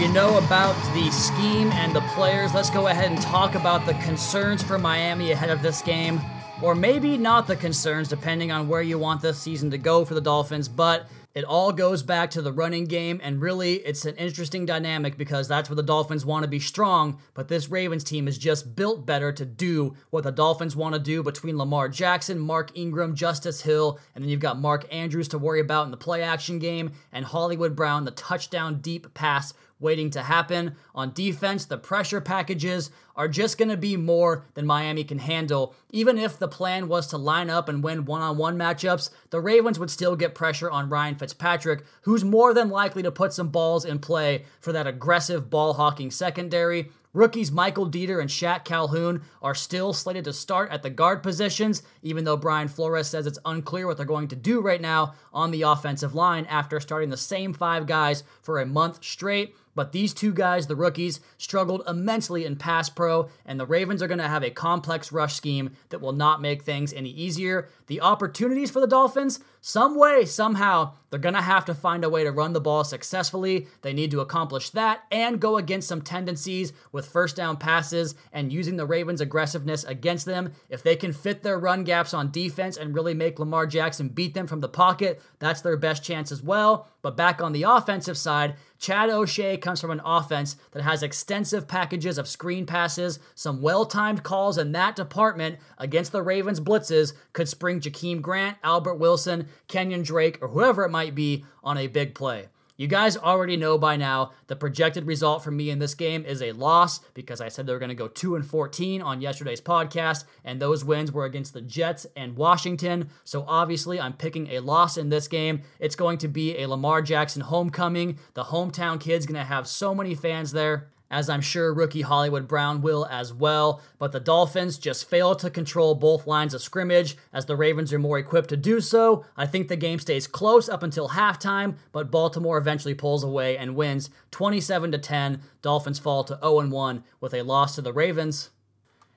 You 0.00 0.08
know 0.08 0.38
about 0.38 0.74
the 0.94 1.10
scheme 1.10 1.70
and 1.72 1.94
the 1.94 2.00
players. 2.14 2.54
Let's 2.54 2.70
go 2.70 2.86
ahead 2.86 3.10
and 3.12 3.20
talk 3.20 3.54
about 3.54 3.84
the 3.84 3.92
concerns 3.94 4.62
for 4.62 4.78
Miami 4.78 5.32
ahead 5.32 5.50
of 5.50 5.60
this 5.60 5.82
game 5.82 6.18
or 6.62 6.74
maybe 6.74 7.18
not 7.18 7.46
the 7.46 7.56
concerns, 7.56 8.08
depending 8.08 8.50
on 8.50 8.66
where 8.66 8.80
you 8.80 8.98
want 8.98 9.20
this 9.20 9.38
season 9.38 9.70
to 9.70 9.78
go 9.78 10.06
for 10.06 10.14
the 10.14 10.20
Dolphins. 10.20 10.68
But 10.68 11.08
it 11.32 11.44
all 11.44 11.72
goes 11.72 12.02
back 12.02 12.30
to 12.30 12.42
the 12.42 12.52
running 12.52 12.86
game, 12.86 13.20
and 13.22 13.40
really, 13.40 13.74
it's 13.74 14.04
an 14.04 14.16
interesting 14.16 14.66
dynamic 14.66 15.16
because 15.16 15.46
that's 15.46 15.68
where 15.68 15.76
the 15.76 15.82
Dolphins 15.82 16.26
want 16.26 16.42
to 16.42 16.48
be 16.48 16.58
strong, 16.58 17.20
but 17.34 17.46
this 17.46 17.68
Ravens 17.70 18.02
team 18.02 18.26
is 18.26 18.36
just 18.36 18.74
built 18.74 19.06
better 19.06 19.30
to 19.32 19.44
do 19.44 19.94
what 20.10 20.24
the 20.24 20.32
Dolphins 20.32 20.74
want 20.74 20.94
to 20.94 21.00
do 21.00 21.22
between 21.22 21.56
Lamar 21.56 21.88
Jackson, 21.88 22.38
Mark 22.38 22.72
Ingram, 22.74 23.14
Justice 23.14 23.62
Hill, 23.62 24.00
and 24.14 24.24
then 24.24 24.28
you've 24.28 24.40
got 24.40 24.58
Mark 24.58 24.92
Andrews 24.92 25.28
to 25.28 25.38
worry 25.38 25.60
about 25.60 25.84
in 25.84 25.92
the 25.92 25.96
play 25.96 26.22
action 26.22 26.58
game, 26.58 26.90
and 27.12 27.24
Hollywood 27.24 27.76
Brown, 27.76 28.04
the 28.04 28.10
touchdown 28.10 28.80
deep 28.80 29.14
pass 29.14 29.54
waiting 29.80 30.10
to 30.10 30.22
happen. 30.22 30.76
On 30.94 31.12
defense, 31.12 31.64
the 31.64 31.78
pressure 31.78 32.20
packages 32.20 32.90
are 33.20 33.28
just 33.28 33.58
going 33.58 33.68
to 33.68 33.76
be 33.76 33.98
more 33.98 34.46
than 34.54 34.64
Miami 34.64 35.04
can 35.04 35.18
handle. 35.18 35.74
Even 35.90 36.16
if 36.16 36.38
the 36.38 36.48
plan 36.48 36.88
was 36.88 37.06
to 37.06 37.18
line 37.18 37.50
up 37.50 37.68
and 37.68 37.84
win 37.84 38.06
one 38.06 38.22
on 38.22 38.38
one 38.38 38.56
matchups, 38.56 39.10
the 39.28 39.42
Ravens 39.42 39.78
would 39.78 39.90
still 39.90 40.16
get 40.16 40.34
pressure 40.34 40.70
on 40.70 40.88
Ryan 40.88 41.16
Fitzpatrick, 41.16 41.84
who's 42.04 42.24
more 42.24 42.54
than 42.54 42.70
likely 42.70 43.02
to 43.02 43.12
put 43.12 43.34
some 43.34 43.50
balls 43.50 43.84
in 43.84 43.98
play 43.98 44.46
for 44.58 44.72
that 44.72 44.86
aggressive 44.86 45.50
ball 45.50 45.74
hawking 45.74 46.10
secondary. 46.10 46.90
Rookies 47.12 47.52
Michael 47.52 47.90
Deiter 47.90 48.22
and 48.22 48.30
Shaq 48.30 48.64
Calhoun 48.64 49.22
are 49.42 49.54
still 49.54 49.92
slated 49.92 50.24
to 50.24 50.32
start 50.32 50.70
at 50.70 50.82
the 50.82 50.88
guard 50.88 51.22
positions, 51.22 51.82
even 52.02 52.24
though 52.24 52.38
Brian 52.38 52.68
Flores 52.68 53.08
says 53.08 53.26
it's 53.26 53.38
unclear 53.44 53.86
what 53.86 53.98
they're 53.98 54.06
going 54.06 54.28
to 54.28 54.36
do 54.36 54.62
right 54.62 54.80
now 54.80 55.12
on 55.32 55.50
the 55.50 55.62
offensive 55.62 56.14
line 56.14 56.46
after 56.46 56.80
starting 56.80 57.10
the 57.10 57.18
same 57.18 57.52
five 57.52 57.86
guys 57.86 58.22
for 58.40 58.60
a 58.60 58.66
month 58.66 59.04
straight. 59.04 59.54
But 59.74 59.92
these 59.92 60.12
two 60.14 60.32
guys, 60.32 60.66
the 60.66 60.76
rookies, 60.76 61.20
struggled 61.38 61.82
immensely 61.88 62.44
in 62.44 62.56
pass 62.56 62.88
pro, 62.88 63.09
and 63.46 63.58
the 63.58 63.66
Ravens 63.66 64.02
are 64.02 64.08
going 64.08 64.18
to 64.18 64.28
have 64.28 64.42
a 64.42 64.50
complex 64.50 65.12
rush 65.12 65.34
scheme 65.34 65.76
that 65.90 66.00
will 66.00 66.12
not 66.12 66.40
make 66.40 66.62
things 66.62 66.92
any 66.92 67.10
easier. 67.10 67.68
The 67.90 68.02
opportunities 68.02 68.70
for 68.70 68.78
the 68.78 68.86
Dolphins, 68.86 69.40
some 69.60 69.98
way, 69.98 70.24
somehow, 70.24 70.92
they're 71.10 71.18
going 71.18 71.34
to 71.34 71.42
have 71.42 71.64
to 71.64 71.74
find 71.74 72.04
a 72.04 72.08
way 72.08 72.22
to 72.22 72.30
run 72.30 72.52
the 72.52 72.60
ball 72.60 72.84
successfully. 72.84 73.66
They 73.82 73.92
need 73.92 74.12
to 74.12 74.20
accomplish 74.20 74.70
that 74.70 75.02
and 75.10 75.40
go 75.40 75.56
against 75.56 75.88
some 75.88 76.00
tendencies 76.00 76.72
with 76.92 77.08
first 77.08 77.34
down 77.34 77.56
passes 77.56 78.14
and 78.32 78.52
using 78.52 78.76
the 78.76 78.86
Ravens' 78.86 79.20
aggressiveness 79.20 79.82
against 79.82 80.24
them. 80.24 80.52
If 80.68 80.84
they 80.84 80.94
can 80.94 81.12
fit 81.12 81.42
their 81.42 81.58
run 81.58 81.82
gaps 81.82 82.14
on 82.14 82.30
defense 82.30 82.76
and 82.76 82.94
really 82.94 83.12
make 83.12 83.40
Lamar 83.40 83.66
Jackson 83.66 84.08
beat 84.08 84.34
them 84.34 84.46
from 84.46 84.60
the 84.60 84.68
pocket, 84.68 85.20
that's 85.40 85.60
their 85.60 85.76
best 85.76 86.04
chance 86.04 86.30
as 86.30 86.44
well. 86.44 86.88
But 87.02 87.16
back 87.16 87.42
on 87.42 87.52
the 87.52 87.64
offensive 87.64 88.16
side, 88.16 88.54
Chad 88.78 89.10
O'Shea 89.10 89.56
comes 89.56 89.80
from 89.80 89.90
an 89.90 90.00
offense 90.04 90.56
that 90.72 90.82
has 90.82 91.02
extensive 91.02 91.66
packages 91.66 92.18
of 92.18 92.28
screen 92.28 92.66
passes, 92.66 93.18
some 93.34 93.60
well 93.60 93.84
timed 93.84 94.22
calls 94.22 94.56
in 94.58 94.72
that 94.72 94.96
department 94.96 95.58
against 95.76 96.12
the 96.12 96.22
Ravens' 96.22 96.60
blitzes 96.60 97.14
could 97.32 97.48
spring 97.48 97.79
Jakeem 97.80 98.20
Grant, 98.20 98.56
Albert 98.62 98.94
Wilson, 98.94 99.48
Kenyan 99.68 100.04
Drake, 100.04 100.38
or 100.40 100.48
whoever 100.48 100.84
it 100.84 100.90
might 100.90 101.14
be 101.14 101.44
on 101.62 101.78
a 101.78 101.86
big 101.86 102.14
play. 102.14 102.48
You 102.80 102.86
guys 102.86 103.18
already 103.18 103.58
know 103.58 103.76
by 103.76 103.96
now 103.96 104.32
the 104.46 104.56
projected 104.56 105.06
result 105.06 105.44
for 105.44 105.50
me 105.50 105.68
in 105.68 105.78
this 105.78 105.92
game 105.92 106.24
is 106.24 106.40
a 106.40 106.52
loss 106.52 107.00
because 107.12 107.42
I 107.42 107.48
said 107.48 107.66
they 107.66 107.74
were 107.74 107.78
going 107.78 107.90
to 107.90 107.94
go 107.94 108.08
2 108.08 108.36
and 108.36 108.46
14 108.46 109.02
on 109.02 109.20
yesterday's 109.20 109.60
podcast 109.60 110.24
and 110.46 110.58
those 110.58 110.82
wins 110.82 111.12
were 111.12 111.26
against 111.26 111.52
the 111.52 111.60
Jets 111.60 112.06
and 112.16 112.38
Washington. 112.38 113.10
So 113.24 113.44
obviously 113.46 114.00
I'm 114.00 114.14
picking 114.14 114.46
a 114.46 114.60
loss 114.60 114.96
in 114.96 115.10
this 115.10 115.28
game. 115.28 115.60
It's 115.78 115.94
going 115.94 116.16
to 116.18 116.28
be 116.28 116.56
a 116.56 116.68
Lamar 116.68 117.02
Jackson 117.02 117.42
homecoming. 117.42 118.18
The 118.32 118.44
hometown 118.44 118.98
kid's 118.98 119.26
going 119.26 119.38
to 119.38 119.44
have 119.44 119.68
so 119.68 119.94
many 119.94 120.14
fans 120.14 120.52
there 120.52 120.88
as 121.10 121.28
I'm 121.28 121.40
sure 121.40 121.74
rookie 121.74 122.02
Hollywood 122.02 122.46
Brown 122.46 122.82
will 122.82 123.06
as 123.06 123.34
well. 123.34 123.82
But 123.98 124.12
the 124.12 124.20
Dolphins 124.20 124.78
just 124.78 125.08
fail 125.08 125.34
to 125.36 125.50
control 125.50 125.94
both 125.94 126.26
lines 126.26 126.54
of 126.54 126.62
scrimmage 126.62 127.16
as 127.32 127.46
the 127.46 127.56
Ravens 127.56 127.92
are 127.92 127.98
more 127.98 128.18
equipped 128.18 128.50
to 128.50 128.56
do 128.56 128.80
so. 128.80 129.24
I 129.36 129.46
think 129.46 129.68
the 129.68 129.76
game 129.76 129.98
stays 129.98 130.26
close 130.26 130.68
up 130.68 130.82
until 130.82 131.10
halftime, 131.10 131.76
but 131.92 132.10
Baltimore 132.10 132.58
eventually 132.58 132.94
pulls 132.94 133.24
away 133.24 133.56
and 133.56 133.74
wins 133.74 134.10
27 134.30 134.92
to 134.92 134.98
10. 134.98 135.40
Dolphins 135.62 135.98
fall 135.98 136.24
to 136.24 136.38
0 136.40 136.68
1 136.68 137.04
with 137.20 137.34
a 137.34 137.42
loss 137.42 137.74
to 137.74 137.82
the 137.82 137.92
Ravens. 137.92 138.50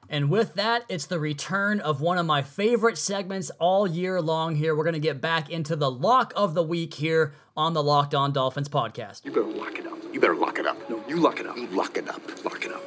And 0.10 0.30
with 0.30 0.56
that, 0.56 0.84
it's 0.90 1.06
the 1.06 1.20
return 1.20 1.80
of 1.80 2.02
one 2.02 2.18
of 2.18 2.26
my 2.26 2.42
favorite 2.42 2.98
segments 2.98 3.50
all 3.60 3.88
year 3.88 4.22
long 4.22 4.56
here. 4.56 4.76
We're 4.76 4.84
going 4.84 4.94
to 4.94 5.00
get 5.00 5.22
back 5.22 5.50
into 5.50 5.76
the 5.76 5.90
lock 5.90 6.34
of 6.36 6.54
the 6.54 6.64
week 6.64 6.94
here 6.96 7.34
on 7.56 7.74
the 7.74 7.82
Locked 7.82 8.14
On 8.14 8.32
Dolphins 8.32 8.70
podcast. 8.70 9.26
You 9.26 9.32
better 9.32 9.46
lock 9.46 9.80
it. 9.80 9.83
You 10.14 10.20
better 10.20 10.36
lock 10.36 10.60
it 10.60 10.68
up. 10.68 10.78
No, 10.90 11.04
you 11.08 11.18
lock 11.18 11.40
it 11.40 11.48
up. 11.48 11.58
You 11.58 11.68
lock 11.68 11.98
it 11.98 12.08
up. 12.08 12.22
Lock 12.46 12.64
it 12.64 12.72
up. 12.72 12.84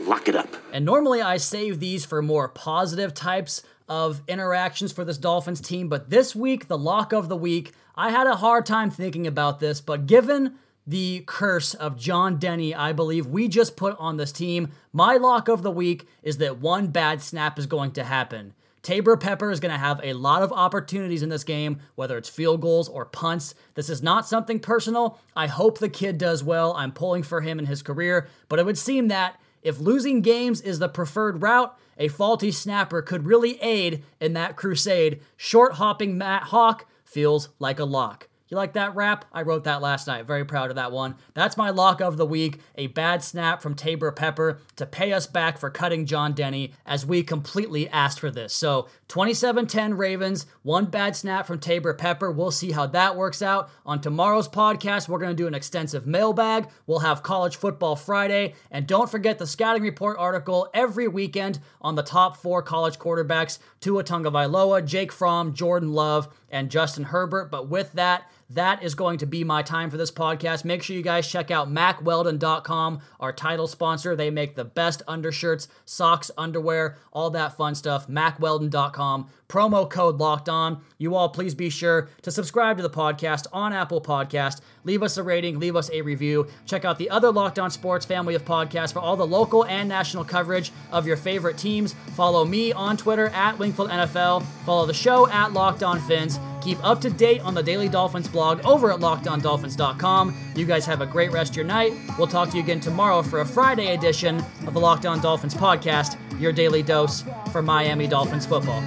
Lock 0.00 0.28
it 0.28 0.34
up. 0.34 0.48
And 0.72 0.84
normally 0.84 1.20
I 1.20 1.36
save 1.36 1.78
these 1.78 2.06
for 2.06 2.22
more 2.22 2.48
positive 2.48 3.12
types 3.12 3.62
of 3.86 4.22
interactions 4.26 4.90
for 4.90 5.04
this 5.04 5.18
Dolphins 5.18 5.60
team, 5.60 5.88
but 5.88 6.08
this 6.08 6.34
week, 6.34 6.68
the 6.68 6.78
lock 6.78 7.12
of 7.12 7.28
the 7.28 7.36
week, 7.36 7.72
I 7.96 8.10
had 8.10 8.26
a 8.26 8.36
hard 8.36 8.64
time 8.64 8.90
thinking 8.90 9.26
about 9.26 9.60
this, 9.60 9.80
but 9.80 10.06
given 10.06 10.54
the 10.86 11.22
curse 11.26 11.74
of 11.74 11.98
John 11.98 12.38
Denny, 12.38 12.74
I 12.74 12.92
believe 12.92 13.26
we 13.26 13.46
just 13.46 13.76
put 13.76 13.96
on 13.98 14.16
this 14.16 14.32
team. 14.32 14.70
My 14.92 15.16
lock 15.16 15.48
of 15.48 15.62
the 15.62 15.70
week 15.70 16.06
is 16.22 16.38
that 16.38 16.58
one 16.58 16.88
bad 16.88 17.20
snap 17.20 17.58
is 17.58 17.66
going 17.66 17.90
to 17.92 18.04
happen. 18.04 18.54
Taybor 18.82 19.20
Pepper 19.20 19.50
is 19.50 19.60
going 19.60 19.72
to 19.72 19.78
have 19.78 20.00
a 20.02 20.14
lot 20.14 20.42
of 20.42 20.52
opportunities 20.52 21.22
in 21.22 21.28
this 21.28 21.44
game, 21.44 21.80
whether 21.96 22.16
it's 22.16 22.28
field 22.28 22.62
goals 22.62 22.88
or 22.88 23.04
punts. 23.04 23.54
This 23.74 23.90
is 23.90 24.02
not 24.02 24.26
something 24.26 24.58
personal. 24.58 25.18
I 25.36 25.48
hope 25.48 25.78
the 25.78 25.90
kid 25.90 26.16
does 26.16 26.42
well. 26.42 26.72
I'm 26.74 26.92
pulling 26.92 27.22
for 27.22 27.42
him 27.42 27.58
in 27.58 27.66
his 27.66 27.82
career, 27.82 28.28
but 28.48 28.58
it 28.58 28.64
would 28.64 28.78
seem 28.78 29.08
that 29.08 29.38
if 29.62 29.78
losing 29.78 30.22
games 30.22 30.62
is 30.62 30.78
the 30.78 30.88
preferred 30.88 31.42
route, 31.42 31.76
a 31.98 32.08
faulty 32.08 32.50
snapper 32.50 33.02
could 33.02 33.26
really 33.26 33.60
aid 33.60 34.02
in 34.18 34.32
that 34.32 34.56
crusade. 34.56 35.20
Short 35.36 35.74
hopping 35.74 36.16
Matt 36.16 36.44
Haack 36.44 36.86
feels 37.04 37.50
like 37.58 37.78
a 37.78 37.84
lock. 37.84 38.29
You 38.50 38.56
like 38.56 38.72
that 38.72 38.96
rap? 38.96 39.26
I 39.32 39.42
wrote 39.42 39.62
that 39.64 39.80
last 39.80 40.08
night. 40.08 40.26
Very 40.26 40.44
proud 40.44 40.70
of 40.70 40.76
that 40.76 40.90
one. 40.90 41.14
That's 41.34 41.56
my 41.56 41.70
lock 41.70 42.00
of 42.00 42.16
the 42.16 42.26
week. 42.26 42.58
A 42.74 42.88
bad 42.88 43.22
snap 43.22 43.62
from 43.62 43.76
Taybor 43.76 44.14
Pepper 44.14 44.58
to 44.74 44.86
pay 44.86 45.12
us 45.12 45.28
back 45.28 45.56
for 45.56 45.70
cutting 45.70 46.04
John 46.04 46.32
Denny 46.32 46.72
as 46.84 47.06
we 47.06 47.22
completely 47.22 47.88
asked 47.88 48.18
for 48.18 48.28
this. 48.28 48.52
So 48.52 48.88
27-10 49.08 49.96
Ravens, 49.96 50.46
one 50.62 50.86
bad 50.86 51.14
snap 51.14 51.46
from 51.46 51.60
Taybor 51.60 51.96
Pepper. 51.96 52.32
We'll 52.32 52.50
see 52.50 52.72
how 52.72 52.88
that 52.88 53.14
works 53.14 53.40
out. 53.40 53.70
On 53.86 54.00
tomorrow's 54.00 54.48
podcast, 54.48 55.08
we're 55.08 55.20
going 55.20 55.30
to 55.30 55.40
do 55.40 55.46
an 55.46 55.54
extensive 55.54 56.04
mailbag. 56.04 56.66
We'll 56.88 56.98
have 56.98 57.22
college 57.22 57.54
football 57.54 57.94
Friday. 57.94 58.54
And 58.72 58.84
don't 58.84 59.08
forget 59.08 59.38
the 59.38 59.46
scouting 59.46 59.84
report 59.84 60.16
article 60.18 60.68
every 60.74 61.06
weekend 61.06 61.60
on 61.80 61.94
the 61.94 62.02
top 62.02 62.36
four 62.36 62.62
college 62.62 62.98
quarterbacks, 62.98 63.60
Tua 63.78 64.02
Tagovailoa, 64.02 64.84
Jake 64.84 65.12
Fromm, 65.12 65.54
Jordan 65.54 65.92
Love, 65.92 66.34
and 66.50 66.68
Justin 66.68 67.04
Herbert. 67.04 67.52
But 67.52 67.68
with 67.68 67.92
that, 67.92 68.24
that 68.50 68.82
is 68.82 68.94
going 68.94 69.18
to 69.18 69.26
be 69.26 69.44
my 69.44 69.62
time 69.62 69.90
for 69.90 69.96
this 69.96 70.10
podcast. 70.10 70.64
Make 70.64 70.82
sure 70.82 70.96
you 70.96 71.02
guys 71.02 71.26
check 71.28 71.50
out 71.50 71.70
mackweldon.com, 71.70 73.00
our 73.20 73.32
title 73.32 73.68
sponsor. 73.68 74.16
They 74.16 74.30
make 74.30 74.56
the 74.56 74.64
best 74.64 75.02
undershirts, 75.06 75.68
socks, 75.84 76.30
underwear, 76.36 76.96
all 77.12 77.30
that 77.30 77.56
fun 77.56 77.74
stuff. 77.74 78.08
mackweldon.com. 78.08 79.28
Promo 79.48 79.88
code 79.88 80.18
locked 80.18 80.48
on. 80.48 80.80
You 80.98 81.14
all 81.14 81.28
please 81.28 81.54
be 81.54 81.70
sure 81.70 82.08
to 82.22 82.30
subscribe 82.30 82.76
to 82.76 82.82
the 82.82 82.90
podcast 82.90 83.46
on 83.52 83.72
Apple 83.72 84.00
Podcast. 84.00 84.60
Leave 84.84 85.02
us 85.02 85.16
a 85.16 85.22
rating, 85.22 85.58
leave 85.58 85.76
us 85.76 85.90
a 85.92 86.02
review. 86.02 86.46
Check 86.66 86.84
out 86.84 86.98
the 86.98 87.10
other 87.10 87.30
Locked 87.30 87.58
On 87.58 87.70
Sports 87.70 88.06
family 88.06 88.34
of 88.34 88.44
podcasts 88.44 88.92
for 88.92 89.00
all 89.00 89.16
the 89.16 89.26
local 89.26 89.64
and 89.66 89.88
national 89.88 90.24
coverage 90.24 90.72
of 90.90 91.06
your 91.06 91.16
favorite 91.16 91.58
teams. 91.58 91.94
Follow 92.14 92.44
me 92.44 92.72
on 92.72 92.96
Twitter 92.96 93.28
at 93.28 93.58
Wingfield 93.58 93.90
NFL. 93.90 94.44
Follow 94.64 94.86
the 94.86 94.94
show 94.94 95.28
at 95.28 95.52
Locked 95.52 95.82
On 95.82 96.00
Fins. 96.00 96.38
Keep 96.60 96.84
up 96.84 97.00
to 97.00 97.10
date 97.10 97.40
on 97.40 97.54
the 97.54 97.62
Daily 97.62 97.88
Dolphins 97.88 98.28
blog 98.28 98.64
over 98.64 98.92
at 98.92 99.00
lockedondolphins.com. 99.00 100.52
You 100.54 100.66
guys 100.66 100.86
have 100.86 101.00
a 101.00 101.06
great 101.06 101.32
rest 101.32 101.52
of 101.52 101.56
your 101.56 101.64
night. 101.64 101.92
We'll 102.18 102.26
talk 102.26 102.50
to 102.50 102.56
you 102.56 102.62
again 102.62 102.80
tomorrow 102.80 103.22
for 103.22 103.40
a 103.40 103.46
Friday 103.46 103.94
edition 103.94 104.44
of 104.66 104.74
the 104.74 104.80
Locked 104.80 105.06
On 105.06 105.20
Dolphins 105.20 105.54
podcast, 105.54 106.16
your 106.40 106.52
daily 106.52 106.82
dose 106.82 107.24
for 107.52 107.62
Miami 107.62 108.06
Dolphins 108.06 108.46
football. 108.46 108.82